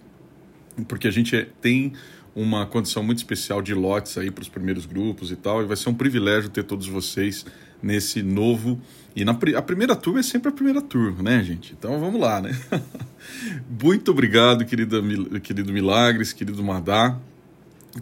porque 0.87 1.09
a 1.09 1.11
gente 1.11 1.35
é, 1.35 1.49
tem 1.63 1.95
uma 2.35 2.67
condição 2.67 3.03
muito 3.03 3.19
especial 3.19 3.63
de 3.63 3.73
lotes 3.75 4.19
aí 4.19 4.31
para 4.31 4.43
os 4.43 4.49
primeiros 4.49 4.87
grupos 4.87 5.31
e 5.31 5.37
tal, 5.37 5.63
e 5.63 5.67
vai 5.67 5.77
ser 5.77 5.89
um 5.89 5.95
privilégio 5.95 6.51
ter 6.51 6.65
todos 6.65 6.87
vocês 6.87 7.47
nesse 7.83 8.23
novo. 8.23 8.81
E 9.15 9.25
na, 9.25 9.39
a 9.57 9.63
primeira 9.63 9.95
turma 9.95 10.21
é 10.21 10.23
sempre 10.23 10.49
a 10.49 10.53
primeira 10.53 10.83
turma, 10.83 11.23
né, 11.23 11.45
gente? 11.45 11.75
Então 11.79 12.01
vamos 12.01 12.21
lá, 12.21 12.41
né? 12.41 12.59
muito 13.83 14.11
obrigado, 14.11 14.65
querida, 14.65 15.01
querido 15.41 15.73
Milagres, 15.73 16.33
querido 16.33 16.63
Madá. 16.65 17.17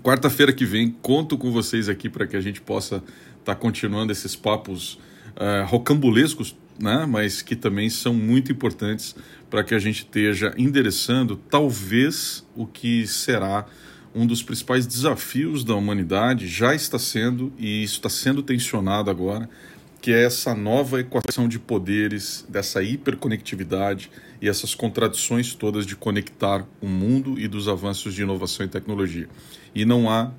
Quarta-feira 0.02 0.52
que 0.54 0.64
vem, 0.64 0.90
conto 1.02 1.36
com 1.36 1.52
vocês 1.52 1.88
aqui 1.88 2.08
para 2.08 2.26
que 2.26 2.34
a 2.34 2.40
gente 2.40 2.62
possa 2.62 2.96
estar 2.96 3.44
tá 3.44 3.54
continuando 3.54 4.10
esses 4.10 4.34
papos 4.34 4.94
uh, 5.36 5.66
rocambolescos, 5.66 6.56
né? 6.80 7.04
mas 7.06 7.42
que 7.42 7.54
também 7.54 7.90
são 7.90 8.14
muito 8.14 8.50
importantes 8.50 9.14
para 9.50 9.62
que 9.62 9.74
a 9.74 9.78
gente 9.78 9.98
esteja 9.98 10.54
endereçando 10.56 11.36
talvez 11.36 12.42
o 12.56 12.66
que 12.66 13.06
será 13.06 13.66
um 14.14 14.26
dos 14.26 14.42
principais 14.42 14.86
desafios 14.86 15.64
da 15.64 15.74
humanidade 15.74 16.46
já 16.46 16.74
está 16.74 16.98
sendo, 16.98 17.52
e 17.58 17.82
isso 17.82 17.96
está 17.96 18.08
sendo 18.08 18.42
tensionado 18.42 19.10
agora, 19.10 19.48
que 20.00 20.12
é 20.12 20.24
essa 20.24 20.54
nova 20.54 21.00
equação 21.00 21.46
de 21.46 21.58
poderes, 21.58 22.44
dessa 22.48 22.82
hiperconectividade 22.82 24.10
e 24.40 24.48
essas 24.48 24.74
contradições 24.74 25.54
todas 25.54 25.86
de 25.86 25.94
conectar 25.94 26.66
o 26.80 26.88
mundo 26.88 27.38
e 27.38 27.46
dos 27.46 27.68
avanços 27.68 28.12
de 28.12 28.22
inovação 28.22 28.66
e 28.66 28.68
tecnologia. 28.68 29.28
E 29.72 29.84
não 29.84 30.10
há 30.10 30.32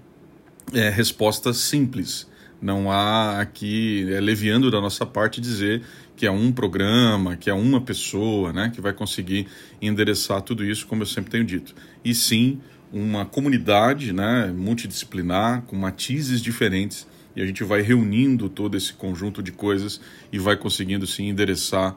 é, 0.74 0.90
resposta 0.90 1.54
simples. 1.54 2.28
Não 2.62 2.92
há 2.92 3.40
aqui, 3.40 4.06
é, 4.14 4.20
leviando 4.20 4.70
da 4.70 4.80
nossa 4.80 5.06
parte, 5.06 5.42
dizer 5.42 5.82
que 6.16 6.26
é 6.26 6.32
um 6.32 6.52
programa, 6.52 7.36
que 7.36 7.50
é 7.50 7.54
uma 7.54 7.82
pessoa 7.82 8.54
né, 8.54 8.72
que 8.74 8.80
vai 8.80 8.94
conseguir 8.94 9.48
endereçar 9.82 10.42
tudo 10.42 10.64
isso, 10.64 10.86
como 10.88 11.02
eu 11.02 11.08
sempre 11.08 11.32
tenho 11.32 11.44
dito. 11.44 11.74
E 12.06 12.14
sim, 12.14 12.62
uma 12.94 13.26
comunidade 13.26 14.14
né, 14.14 14.54
multidisciplinar, 14.56 15.64
com 15.64 15.76
matizes 15.76 16.40
diferentes, 16.40 17.08
e 17.36 17.42
a 17.42 17.46
gente 17.46 17.64
vai 17.64 17.82
reunindo 17.82 18.48
todo 18.48 18.78
esse 18.78 18.94
conjunto 18.94 19.42
de 19.42 19.52
coisas 19.52 20.00
e 20.32 20.38
vai 20.38 20.56
conseguindo 20.56 21.08
se 21.08 21.24
endereçar 21.24 21.96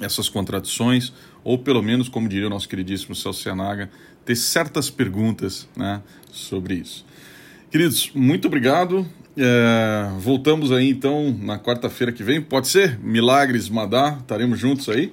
essas 0.00 0.28
contradições, 0.28 1.14
ou 1.42 1.58
pelo 1.58 1.82
menos, 1.82 2.10
como 2.10 2.28
diria 2.28 2.46
o 2.46 2.50
nosso 2.50 2.68
queridíssimo 2.68 3.14
Celso 3.14 3.42
Cianaga, 3.42 3.90
ter 4.24 4.36
certas 4.36 4.90
perguntas 4.90 5.66
né, 5.74 6.02
sobre 6.30 6.74
isso. 6.74 7.06
Queridos, 7.70 8.10
muito 8.14 8.46
obrigado. 8.48 9.06
É, 9.34 10.10
voltamos 10.18 10.70
aí 10.70 10.90
então 10.90 11.34
na 11.40 11.58
quarta-feira 11.58 12.12
que 12.12 12.22
vem. 12.22 12.42
Pode 12.42 12.68
ser? 12.68 12.98
Milagres 13.00 13.70
Madá, 13.70 14.18
estaremos 14.20 14.58
juntos 14.58 14.90
aí? 14.90 15.12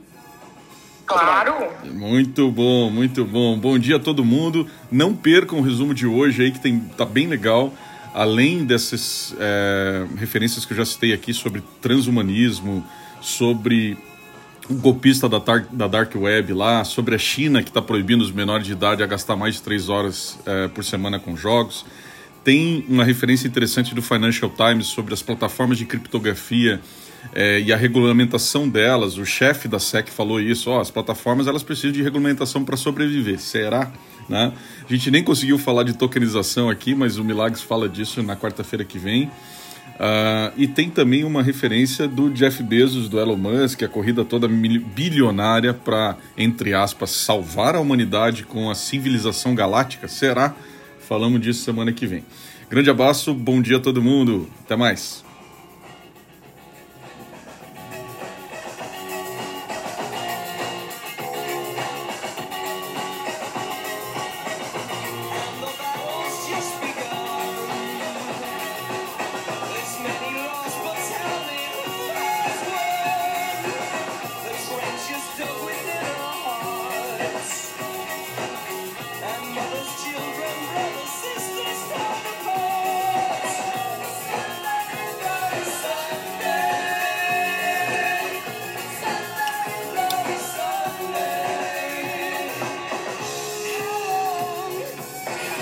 Claro! 1.10 1.70
Muito 1.92 2.52
bom, 2.52 2.92
muito 2.92 3.26
bom. 3.26 3.58
Bom 3.58 3.80
dia 3.80 3.96
a 3.96 4.00
todo 4.00 4.24
mundo. 4.24 4.68
Não 4.92 5.16
percam 5.16 5.58
o 5.58 5.62
resumo 5.64 5.92
de 5.92 6.06
hoje 6.06 6.44
aí, 6.44 6.52
que 6.52 6.60
tem, 6.60 6.80
tá 6.80 7.04
bem 7.04 7.26
legal. 7.26 7.74
Além 8.14 8.64
dessas 8.64 9.36
é, 9.40 10.06
referências 10.18 10.66
que 10.66 10.74
eu 10.74 10.78
já 10.78 10.86
citei 10.86 11.12
aqui 11.12 11.34
sobre 11.34 11.64
transhumanismo, 11.82 12.86
sobre 13.22 13.98
o 14.70 14.76
golpista 14.76 15.28
da, 15.28 15.40
da 15.72 15.88
Dark 15.88 16.14
Web 16.14 16.54
lá, 16.54 16.84
sobre 16.84 17.16
a 17.16 17.18
China 17.18 17.64
que 17.64 17.70
está 17.70 17.82
proibindo 17.82 18.22
os 18.22 18.32
menores 18.32 18.68
de 18.68 18.74
idade 18.74 19.02
a 19.02 19.08
gastar 19.08 19.36
mais 19.36 19.56
de 19.56 19.64
três 19.64 19.90
horas 19.90 20.38
é, 20.46 20.68
por 20.68 20.84
semana 20.84 21.18
com 21.18 21.36
jogos. 21.36 21.88
Tem 22.44 22.86
uma 22.88 23.04
referência 23.04 23.48
interessante 23.48 23.96
do 23.96 24.02
Financial 24.04 24.50
Times 24.50 24.86
sobre 24.86 25.16
as 25.16 25.24
plataformas 25.24 25.80
de 25.80 25.86
criptografia 25.86 26.80
é, 27.34 27.60
e 27.60 27.72
a 27.72 27.78
regulamentação 27.78 28.68
delas. 28.68 29.18
O 29.18 29.26
chefe 29.26 29.68
da 29.68 29.80
SEC 29.80 30.10
falou 30.10 30.40
isso: 30.40 30.70
ó, 30.70 30.82
as 30.82 30.92
plataformas 30.92 31.48
elas 31.48 31.64
precisam 31.64 31.92
de 31.92 32.02
regulamentação 32.02 32.64
para 32.64 32.78
sobreviver. 32.78 33.40
Será? 33.40 33.92
Né? 34.28 34.54
A 34.88 34.94
gente 34.94 35.10
nem 35.10 35.24
conseguiu 35.24 35.58
falar 35.58 35.84
de 35.84 35.94
tokenização 35.94 36.70
aqui, 36.70 36.94
mas 36.94 37.18
o 37.18 37.24
Milagres 37.24 37.62
fala 37.62 37.90
disso 37.90 38.22
na 38.22 38.36
quarta-feira 38.36 38.86
que 38.86 39.00
vem. 39.00 39.30
Uh, 40.00 40.54
e 40.56 40.66
tem 40.66 40.90
também 40.90 41.26
uma 41.26 41.44
referência 41.44 42.08
do 42.08 42.30
Jeff 42.30 42.64
Bezos, 42.64 43.10
do 43.10 43.20
Elon 43.20 43.36
Musk, 43.36 43.84
a 43.84 43.88
corrida 43.88 44.24
toda 44.24 44.48
bilionária 44.48 45.74
para, 45.74 46.16
entre 46.38 46.74
aspas, 46.74 47.10
salvar 47.10 47.76
a 47.76 47.82
humanidade 47.82 48.44
com 48.44 48.70
a 48.70 48.76
civilização 48.76 49.54
galáctica. 49.54 50.08
Será? 50.08 50.56
Falamos 51.02 51.42
disso 51.42 51.66
semana 51.66 51.92
que 51.92 52.08
vem. 52.08 52.24
Grande 52.70 52.90
abraço, 52.90 53.34
bom 53.34 53.62
dia 53.62 53.76
a 53.76 53.80
todo 53.82 54.02
mundo. 54.02 54.48
Até 54.64 54.78
mais. 54.78 55.29